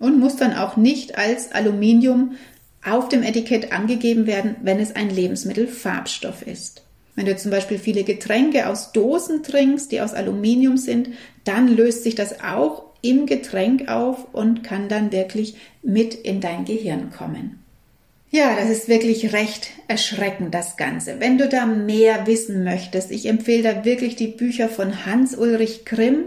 Und 0.00 0.18
muss 0.18 0.34
dann 0.34 0.54
auch 0.54 0.76
nicht 0.76 1.16
als 1.16 1.52
Aluminium 1.52 2.32
auf 2.84 3.08
dem 3.08 3.22
Etikett 3.22 3.70
angegeben 3.70 4.26
werden, 4.26 4.56
wenn 4.62 4.80
es 4.80 4.96
ein 4.96 5.08
Lebensmittelfarbstoff 5.08 6.44
ist. 6.44 6.82
Wenn 7.14 7.26
du 7.26 7.36
zum 7.36 7.52
Beispiel 7.52 7.78
viele 7.78 8.02
Getränke 8.02 8.68
aus 8.68 8.90
Dosen 8.90 9.44
trinkst, 9.44 9.92
die 9.92 10.00
aus 10.00 10.14
Aluminium 10.14 10.76
sind, 10.76 11.10
dann 11.44 11.68
löst 11.68 12.02
sich 12.02 12.16
das 12.16 12.40
auch 12.40 12.86
im 13.02 13.26
Getränk 13.26 13.88
auf 13.88 14.34
und 14.34 14.64
kann 14.64 14.88
dann 14.88 15.12
wirklich 15.12 15.56
mit 15.84 16.12
in 16.12 16.40
dein 16.40 16.64
Gehirn 16.64 17.12
kommen. 17.16 17.60
Ja, 18.30 18.56
das 18.56 18.70
ist 18.70 18.88
wirklich 18.88 19.32
recht 19.32 19.70
erschreckend, 19.88 20.54
das 20.54 20.76
Ganze. 20.76 21.20
Wenn 21.20 21.38
du 21.38 21.48
da 21.48 21.64
mehr 21.64 22.26
wissen 22.26 22.64
möchtest, 22.64 23.10
ich 23.10 23.26
empfehle 23.26 23.62
da 23.62 23.84
wirklich 23.84 24.16
die 24.16 24.26
Bücher 24.26 24.68
von 24.68 25.06
Hans-Ulrich 25.06 25.84
Grimm. 25.84 26.24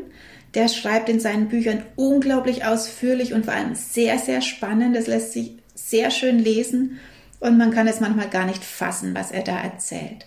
Der 0.56 0.68
schreibt 0.68 1.10
in 1.10 1.20
seinen 1.20 1.50
Büchern 1.50 1.84
unglaublich 1.96 2.66
ausführlich 2.66 3.34
und 3.34 3.46
vor 3.46 3.54
allem 3.54 3.76
sehr, 3.76 4.18
sehr 4.18 4.42
spannend. 4.42 4.96
Das 4.96 5.08
lässt 5.08 5.34
sich 5.34 5.52
sehr 5.76 6.10
schön 6.10 6.40
lesen 6.40 7.00
und 7.40 7.58
man 7.58 7.72
kann 7.72 7.88
es 7.88 8.00
manchmal 8.00 8.30
gar 8.30 8.46
nicht 8.46 8.64
fassen, 8.64 9.14
was 9.14 9.32
er 9.32 9.44
da 9.44 9.60
erzählt. 9.60 10.26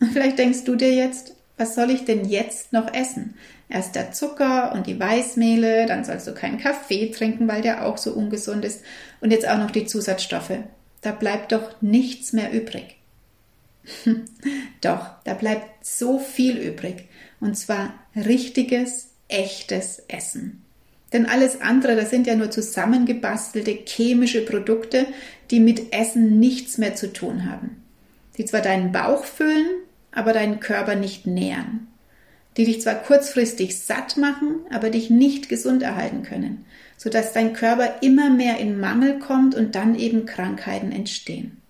Und 0.00 0.12
vielleicht 0.12 0.38
denkst 0.38 0.64
du 0.64 0.76
dir 0.76 0.94
jetzt, 0.94 1.34
was 1.56 1.74
soll 1.74 1.90
ich 1.90 2.04
denn 2.04 2.24
jetzt 2.24 2.72
noch 2.72 2.92
essen? 2.94 3.34
Erst 3.68 3.96
der 3.96 4.12
Zucker 4.12 4.72
und 4.72 4.86
die 4.86 4.98
Weißmehle, 4.98 5.86
dann 5.86 6.04
sollst 6.04 6.26
du 6.26 6.32
keinen 6.32 6.58
Kaffee 6.58 7.10
trinken, 7.10 7.48
weil 7.48 7.62
der 7.62 7.84
auch 7.84 7.98
so 7.98 8.12
ungesund 8.12 8.64
ist. 8.64 8.82
Und 9.20 9.32
jetzt 9.32 9.48
auch 9.48 9.58
noch 9.58 9.72
die 9.72 9.84
Zusatzstoffe. 9.84 10.52
Da 11.00 11.12
bleibt 11.12 11.52
doch 11.52 11.80
nichts 11.80 12.32
mehr 12.32 12.52
übrig. 12.52 12.96
doch, 14.80 15.10
da 15.24 15.34
bleibt 15.34 15.84
so 15.84 16.18
viel 16.18 16.58
übrig. 16.58 17.08
Und 17.40 17.56
zwar 17.56 17.94
richtiges, 18.14 19.08
echtes 19.28 20.02
Essen. 20.08 20.62
Denn 21.12 21.26
alles 21.26 21.60
andere, 21.60 21.96
das 21.96 22.10
sind 22.10 22.26
ja 22.26 22.34
nur 22.34 22.50
zusammengebastelte 22.50 23.78
chemische 23.86 24.44
Produkte, 24.44 25.06
die 25.50 25.60
mit 25.60 25.92
Essen 25.94 26.38
nichts 26.38 26.76
mehr 26.76 26.96
zu 26.96 27.12
tun 27.12 27.50
haben. 27.50 27.82
Die 28.36 28.44
zwar 28.44 28.60
deinen 28.60 28.92
Bauch 28.92 29.24
füllen, 29.24 29.66
aber 30.12 30.32
deinen 30.32 30.60
Körper 30.60 30.96
nicht 30.96 31.26
nähren 31.26 31.88
die 32.58 32.64
dich 32.64 32.82
zwar 32.82 32.96
kurzfristig 32.96 33.78
satt 33.78 34.16
machen, 34.16 34.56
aber 34.70 34.90
dich 34.90 35.10
nicht 35.10 35.48
gesund 35.48 35.82
erhalten 35.82 36.24
können, 36.24 36.64
sodass 36.98 37.32
dein 37.32 37.54
Körper 37.54 38.02
immer 38.02 38.28
mehr 38.28 38.58
in 38.58 38.78
Mangel 38.78 39.18
kommt 39.18 39.54
und 39.54 39.74
dann 39.74 39.98
eben 39.98 40.26
Krankheiten 40.26 40.92
entstehen. 40.92 41.62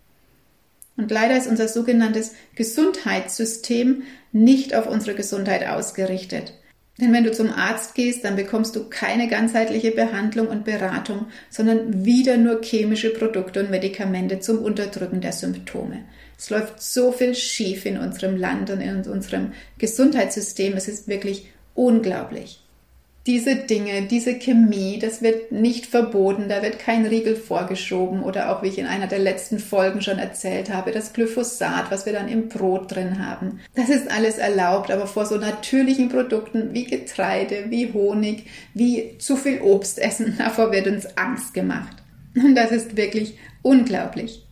Und 0.96 1.12
leider 1.12 1.36
ist 1.36 1.46
unser 1.46 1.68
sogenanntes 1.68 2.32
Gesundheitssystem 2.56 4.02
nicht 4.32 4.74
auf 4.74 4.88
unsere 4.88 5.14
Gesundheit 5.14 5.64
ausgerichtet. 5.68 6.54
Denn 7.00 7.12
wenn 7.12 7.22
du 7.22 7.30
zum 7.30 7.52
Arzt 7.52 7.94
gehst, 7.94 8.24
dann 8.24 8.34
bekommst 8.34 8.74
du 8.74 8.88
keine 8.88 9.28
ganzheitliche 9.28 9.92
Behandlung 9.92 10.48
und 10.48 10.64
Beratung, 10.64 11.26
sondern 11.48 12.04
wieder 12.04 12.36
nur 12.36 12.60
chemische 12.62 13.10
Produkte 13.10 13.60
und 13.60 13.70
Medikamente 13.70 14.40
zum 14.40 14.58
Unterdrücken 14.58 15.20
der 15.20 15.32
Symptome. 15.32 16.04
Es 16.36 16.50
läuft 16.50 16.82
so 16.82 17.12
viel 17.12 17.36
schief 17.36 17.86
in 17.86 17.98
unserem 17.98 18.36
Land 18.36 18.70
und 18.70 18.80
in 18.80 19.06
unserem 19.08 19.52
Gesundheitssystem. 19.78 20.72
Es 20.74 20.88
ist 20.88 21.06
wirklich 21.06 21.50
unglaublich. 21.74 22.60
Diese 23.26 23.56
Dinge, 23.56 24.02
diese 24.02 24.38
Chemie, 24.38 24.98
das 24.98 25.20
wird 25.20 25.52
nicht 25.52 25.84
verboten, 25.84 26.48
da 26.48 26.62
wird 26.62 26.78
kein 26.78 27.04
Riegel 27.04 27.36
vorgeschoben 27.36 28.22
oder 28.22 28.50
auch 28.50 28.62
wie 28.62 28.68
ich 28.68 28.78
in 28.78 28.86
einer 28.86 29.06
der 29.06 29.18
letzten 29.18 29.58
Folgen 29.58 30.00
schon 30.00 30.18
erzählt 30.18 30.72
habe, 30.72 30.92
das 30.92 31.12
Glyphosat, 31.12 31.90
was 31.90 32.06
wir 32.06 32.14
dann 32.14 32.28
im 32.28 32.48
Brot 32.48 32.94
drin 32.94 33.24
haben. 33.24 33.60
Das 33.74 33.90
ist 33.90 34.10
alles 34.10 34.38
erlaubt, 34.38 34.90
aber 34.90 35.06
vor 35.06 35.26
so 35.26 35.36
natürlichen 35.36 36.08
Produkten 36.08 36.72
wie 36.72 36.84
Getreide, 36.84 37.66
wie 37.68 37.92
Honig, 37.92 38.46
wie 38.72 39.18
zu 39.18 39.36
viel 39.36 39.60
Obst 39.60 39.98
essen, 39.98 40.36
davor 40.38 40.72
wird 40.72 40.86
uns 40.86 41.18
Angst 41.18 41.52
gemacht. 41.52 41.98
Und 42.34 42.54
das 42.54 42.70
ist 42.70 42.96
wirklich 42.96 43.36
unglaublich. 43.62 44.47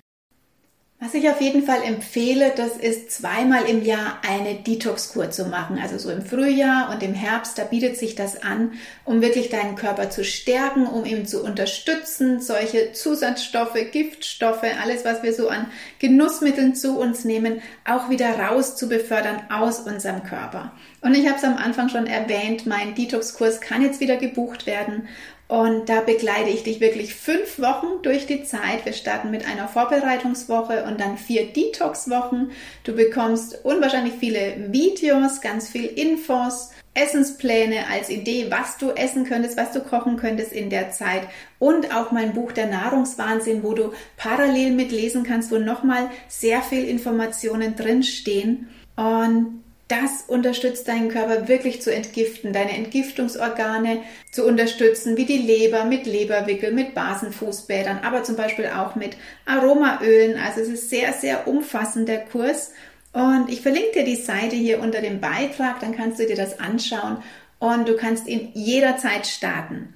Was 0.99 1.13
ich 1.13 1.29
auf 1.29 1.43
jeden 1.43 1.63
Fall 1.63 1.83
empfehle, 1.83 2.55
das 2.57 2.79
ist 2.79 3.11
zweimal 3.11 3.67
im 3.69 3.85
Jahr 3.85 4.19
eine 4.27 4.55
Detox-Kur 4.55 5.31
zu 5.31 5.45
machen. 5.45 5.79
Also 5.79 5.99
so 5.99 6.11
im 6.11 6.25
Frühjahr 6.25 6.91
und 6.91 7.03
im 7.03 7.13
Herbst, 7.13 7.59
da 7.59 7.65
bietet 7.65 7.99
sich 7.99 8.15
das 8.15 8.43
an, 8.43 8.73
um 9.05 9.21
wirklich 9.21 9.51
deinen 9.51 9.77
Körper 9.77 10.09
zu 10.09 10.25
stärken, 10.25 10.87
um 10.87 11.05
ihn 11.05 11.27
zu 11.27 11.45
unterstützen, 11.45 12.41
solche 12.41 12.93
Zusatzstoffe, 12.93 13.77
Giftstoffe, 13.93 14.65
alles, 14.83 15.05
was 15.05 15.23
wir 15.23 15.35
so 15.35 15.51
an 15.51 15.67
Genussmitteln 15.99 16.75
zu 16.75 16.99
uns 16.99 17.27
nehmen, 17.27 17.61
auch 17.85 18.09
wieder 18.09 18.31
raus 18.31 18.75
zu 18.75 18.89
befördern 18.89 19.43
aus 19.51 19.81
unserem 19.81 20.23
Körper. 20.23 20.73
Und 21.03 21.15
ich 21.15 21.27
habe 21.27 21.37
es 21.37 21.45
am 21.45 21.59
Anfang 21.59 21.91
schon 21.91 22.07
erwähnt, 22.07 22.65
mein 22.65 22.95
Detox-Kurs 22.95 23.61
kann 23.61 23.83
jetzt 23.83 24.01
wieder 24.01 24.17
gebucht 24.17 24.65
werden 24.65 25.09
und 25.49 25.89
da 25.89 26.01
begleite 26.01 26.51
ich 26.51 26.65
dich 26.65 26.81
wirklich 26.81 27.15
fünf 27.15 27.61
Wochen 27.61 28.03
durch 28.03 28.27
die 28.27 28.43
Zeit. 28.43 28.85
Wir 28.85 28.93
starten 28.93 29.31
mit 29.31 29.47
einer 29.47 29.69
Vorbereitungswoche 29.69 30.85
und 30.85 31.01
dann 31.01 31.19
vier 31.19 31.53
Detox-Wochen. 31.53 32.51
Du 32.83 32.95
bekommst 32.95 33.65
unwahrscheinlich 33.65 34.15
viele 34.19 34.73
Videos, 34.73 35.41
ganz 35.41 35.69
viel 35.69 35.85
Infos, 35.85 36.71
Essenspläne 36.95 37.89
als 37.89 38.09
Idee, 38.09 38.47
was 38.51 38.79
du 38.79 38.91
essen 38.91 39.25
könntest, 39.25 39.57
was 39.57 39.71
du 39.71 39.81
kochen 39.81 40.17
könntest 40.17 40.53
in 40.53 40.69
der 40.69 40.91
Zeit 40.91 41.29
und 41.59 41.95
auch 41.95 42.11
mein 42.11 42.33
Buch 42.33 42.51
Der 42.53 42.67
Nahrungswahnsinn, 42.67 43.63
wo 43.63 43.75
du 43.75 43.93
parallel 44.17 44.73
mitlesen 44.73 45.23
kannst, 45.23 45.53
wo 45.53 45.59
nochmal 45.59 46.11
sehr 46.27 46.63
viel 46.63 46.89
Informationen 46.89 47.77
drinstehen. 47.77 48.69
Und 48.97 49.63
das 49.89 50.25
unterstützt 50.27 50.89
deinen 50.89 51.09
Körper 51.09 51.47
wirklich 51.47 51.81
zu 51.81 51.95
entgiften, 51.95 52.53
deine 52.53 52.77
Entgiftungsorgane 52.77 54.03
zu 54.33 54.45
unterstützen, 54.45 55.17
wie 55.17 55.27
die 55.27 55.39
Leber 55.39 55.85
mit 55.85 56.07
Leberwickel, 56.07 56.73
mit 56.73 56.95
Basenfußbädern, 56.95 58.01
aber 58.03 58.25
zum 58.25 58.35
Beispiel 58.35 58.67
auch 58.67 58.97
mit 58.97 59.17
Aromaölen. 59.45 60.39
Also 60.39 60.61
es 60.61 60.69
ist 60.69 60.91
sehr, 60.91 61.13
sehr 61.13 61.47
umfassend 61.47 62.09
der 62.09 62.25
Kurs. 62.25 62.73
Und 63.13 63.49
ich 63.49 63.61
verlinke 63.63 63.93
dir 64.01 64.05
die 64.05 64.17
Seite 64.17 64.57
hier 64.57 64.81
unter 64.81 65.01
dem 65.01 65.21
Beitrag, 65.21 65.81
dann 65.81 65.97
kannst 65.97 66.19
du 66.19 66.27
dir 66.27 66.37
das 66.37 66.59
anschauen 66.59 67.23
und 67.59 67.89
du 67.89 67.97
kannst 67.97 68.27
ihn 68.27 68.51
jederzeit 68.55 69.27
starten. 69.27 69.95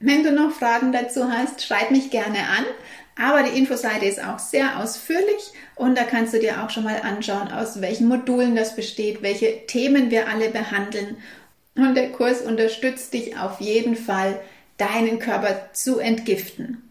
Wenn 0.00 0.22
du 0.22 0.30
noch 0.30 0.52
Fragen 0.52 0.92
dazu 0.92 1.30
hast, 1.30 1.64
schreib 1.64 1.90
mich 1.90 2.10
gerne 2.10 2.38
an. 2.38 2.64
Aber 3.20 3.42
die 3.42 3.58
Infoseite 3.58 4.06
ist 4.06 4.22
auch 4.22 4.38
sehr 4.38 4.78
ausführlich 4.78 5.52
und 5.74 5.98
da 5.98 6.04
kannst 6.04 6.34
du 6.34 6.38
dir 6.38 6.62
auch 6.62 6.70
schon 6.70 6.84
mal 6.84 7.00
anschauen, 7.02 7.50
aus 7.50 7.80
welchen 7.80 8.06
Modulen 8.06 8.54
das 8.54 8.76
besteht, 8.76 9.22
welche 9.22 9.66
Themen 9.66 10.10
wir 10.10 10.28
alle 10.28 10.50
behandeln. 10.50 11.16
Und 11.74 11.96
der 11.96 12.10
Kurs 12.12 12.42
unterstützt 12.42 13.12
dich 13.12 13.36
auf 13.36 13.60
jeden 13.60 13.96
Fall, 13.96 14.38
deinen 14.76 15.18
Körper 15.18 15.70
zu 15.72 15.98
entgiften. 15.98 16.82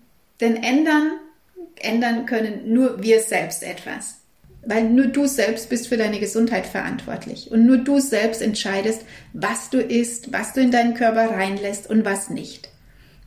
Denn 0.42 0.62
ändern, 0.62 1.14
ändern 1.80 2.26
können 2.26 2.74
nur 2.74 3.02
wir 3.02 3.22
selbst 3.22 3.64
etwas. 3.64 4.20
Weil 4.66 4.84
nur 4.84 5.08
du 5.08 5.28
selbst 5.28 5.70
bist 5.70 5.88
für 5.88 5.96
deine 5.96 6.20
Gesundheit 6.20 6.66
verantwortlich. 6.66 7.52
Und 7.52 7.66
nur 7.66 7.78
du 7.78 8.02
selbst 8.02 8.42
entscheidest, 8.42 9.04
was 9.32 9.70
du 9.70 9.80
isst, 9.80 10.34
was 10.34 10.52
du 10.52 10.60
in 10.60 10.72
deinen 10.72 10.94
Körper 10.94 11.32
reinlässt 11.32 11.90
und 11.90 12.04
was 12.04 12.30
nicht. 12.30 12.68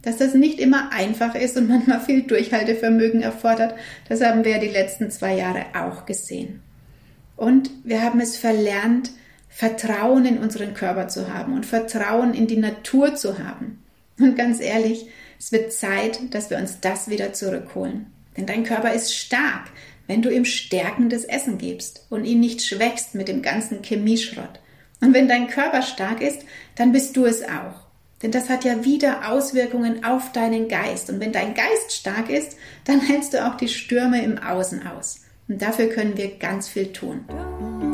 Dass 0.02 0.16
das 0.16 0.34
nicht 0.34 0.58
immer 0.58 0.92
einfach 0.92 1.34
ist 1.34 1.56
und 1.56 1.68
manchmal 1.68 2.00
viel 2.00 2.22
Durchhaltevermögen 2.22 3.22
erfordert, 3.22 3.74
das 4.08 4.22
haben 4.22 4.44
wir 4.44 4.58
die 4.58 4.68
letzten 4.68 5.10
zwei 5.10 5.34
Jahre 5.36 5.66
auch 5.74 6.06
gesehen. 6.06 6.62
Und 7.36 7.70
wir 7.84 8.02
haben 8.02 8.20
es 8.20 8.36
verlernt, 8.36 9.10
Vertrauen 9.48 10.24
in 10.26 10.38
unseren 10.38 10.74
Körper 10.74 11.08
zu 11.08 11.32
haben 11.32 11.54
und 11.54 11.66
Vertrauen 11.66 12.34
in 12.34 12.46
die 12.46 12.56
Natur 12.56 13.14
zu 13.14 13.38
haben. 13.38 13.82
Und 14.18 14.36
ganz 14.36 14.60
ehrlich, 14.60 15.06
es 15.38 15.52
wird 15.52 15.72
Zeit, 15.72 16.34
dass 16.34 16.50
wir 16.50 16.58
uns 16.58 16.80
das 16.80 17.08
wieder 17.08 17.32
zurückholen. 17.32 18.06
Denn 18.36 18.46
dein 18.46 18.64
Körper 18.64 18.92
ist 18.92 19.16
stark, 19.16 19.70
wenn 20.06 20.22
du 20.22 20.30
ihm 20.30 20.44
stärkendes 20.44 21.24
Essen 21.24 21.58
gibst 21.58 22.06
und 22.10 22.24
ihn 22.24 22.40
nicht 22.40 22.62
schwächst 22.62 23.14
mit 23.14 23.28
dem 23.28 23.42
ganzen 23.42 23.82
Chemieschrott. 23.82 24.60
Und 25.00 25.14
wenn 25.14 25.28
dein 25.28 25.48
Körper 25.48 25.82
stark 25.82 26.20
ist, 26.20 26.44
dann 26.76 26.92
bist 26.92 27.16
du 27.16 27.24
es 27.24 27.42
auch. 27.42 27.89
Denn 28.22 28.30
das 28.30 28.50
hat 28.50 28.64
ja 28.64 28.84
wieder 28.84 29.30
Auswirkungen 29.30 30.04
auf 30.04 30.32
deinen 30.32 30.68
Geist. 30.68 31.08
Und 31.08 31.20
wenn 31.20 31.32
dein 31.32 31.54
Geist 31.54 31.92
stark 31.92 32.28
ist, 32.28 32.56
dann 32.84 33.00
hältst 33.00 33.32
du 33.32 33.46
auch 33.46 33.56
die 33.56 33.68
Stürme 33.68 34.22
im 34.22 34.38
Außen 34.38 34.86
aus. 34.86 35.22
Und 35.48 35.62
dafür 35.62 35.88
können 35.88 36.16
wir 36.16 36.36
ganz 36.38 36.68
viel 36.68 36.92
tun. 36.92 37.24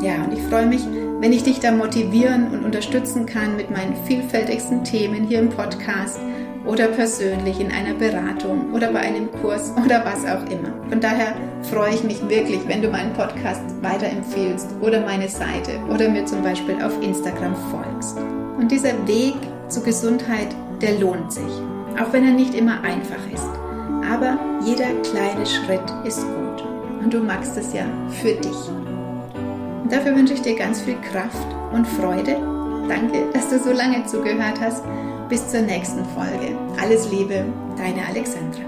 Ja, 0.01 0.23
und 0.23 0.33
ich 0.33 0.41
freue 0.43 0.67
mich, 0.67 0.81
wenn 1.19 1.33
ich 1.33 1.43
dich 1.43 1.59
da 1.59 1.71
motivieren 1.71 2.51
und 2.51 2.65
unterstützen 2.65 3.25
kann 3.25 3.55
mit 3.55 3.71
meinen 3.71 3.95
vielfältigsten 4.05 4.83
Themen 4.83 5.27
hier 5.27 5.39
im 5.39 5.49
Podcast 5.49 6.19
oder 6.67 6.87
persönlich 6.89 7.59
in 7.59 7.71
einer 7.71 7.93
Beratung 7.93 8.73
oder 8.73 8.91
bei 8.91 8.99
einem 8.99 9.31
Kurs 9.41 9.71
oder 9.83 10.05
was 10.05 10.25
auch 10.25 10.43
immer. 10.51 10.71
Von 10.89 10.99
daher 10.99 11.35
freue 11.63 11.95
ich 11.95 12.03
mich 12.03 12.21
wirklich, 12.29 12.59
wenn 12.67 12.81
du 12.81 12.89
meinen 12.89 13.13
Podcast 13.13 13.61
weiterempfehlst 13.81 14.67
oder 14.81 14.99
meine 15.01 15.29
Seite 15.29 15.79
oder 15.89 16.09
mir 16.09 16.25
zum 16.25 16.43
Beispiel 16.43 16.75
auf 16.83 17.01
Instagram 17.01 17.55
folgst. 17.71 18.17
Und 18.59 18.71
dieser 18.71 18.93
Weg 19.07 19.35
zur 19.69 19.83
Gesundheit, 19.83 20.55
der 20.81 20.99
lohnt 20.99 21.31
sich, 21.31 21.61
auch 21.99 22.13
wenn 22.13 22.25
er 22.25 22.33
nicht 22.33 22.53
immer 22.53 22.81
einfach 22.81 23.25
ist. 23.33 23.49
Aber 24.11 24.39
jeder 24.63 24.93
kleine 25.01 25.45
Schritt 25.45 25.81
ist 26.05 26.21
gut 26.21 26.63
und 27.03 27.13
du 27.13 27.19
magst 27.19 27.57
es 27.57 27.73
ja 27.73 27.85
für 28.21 28.33
dich. 28.33 28.69
Und 29.83 29.91
dafür 29.91 30.15
wünsche 30.15 30.33
ich 30.33 30.41
dir 30.41 30.55
ganz 30.55 30.81
viel 30.81 30.97
Kraft 31.01 31.47
und 31.73 31.87
Freude. 31.87 32.37
Danke, 32.87 33.25
dass 33.33 33.49
du 33.49 33.59
so 33.59 33.71
lange 33.71 34.05
zugehört 34.05 34.59
hast. 34.61 34.83
Bis 35.29 35.49
zur 35.49 35.61
nächsten 35.61 36.05
Folge. 36.05 36.57
Alles 36.81 37.11
Liebe, 37.11 37.45
deine 37.77 38.05
Alexandra. 38.05 38.61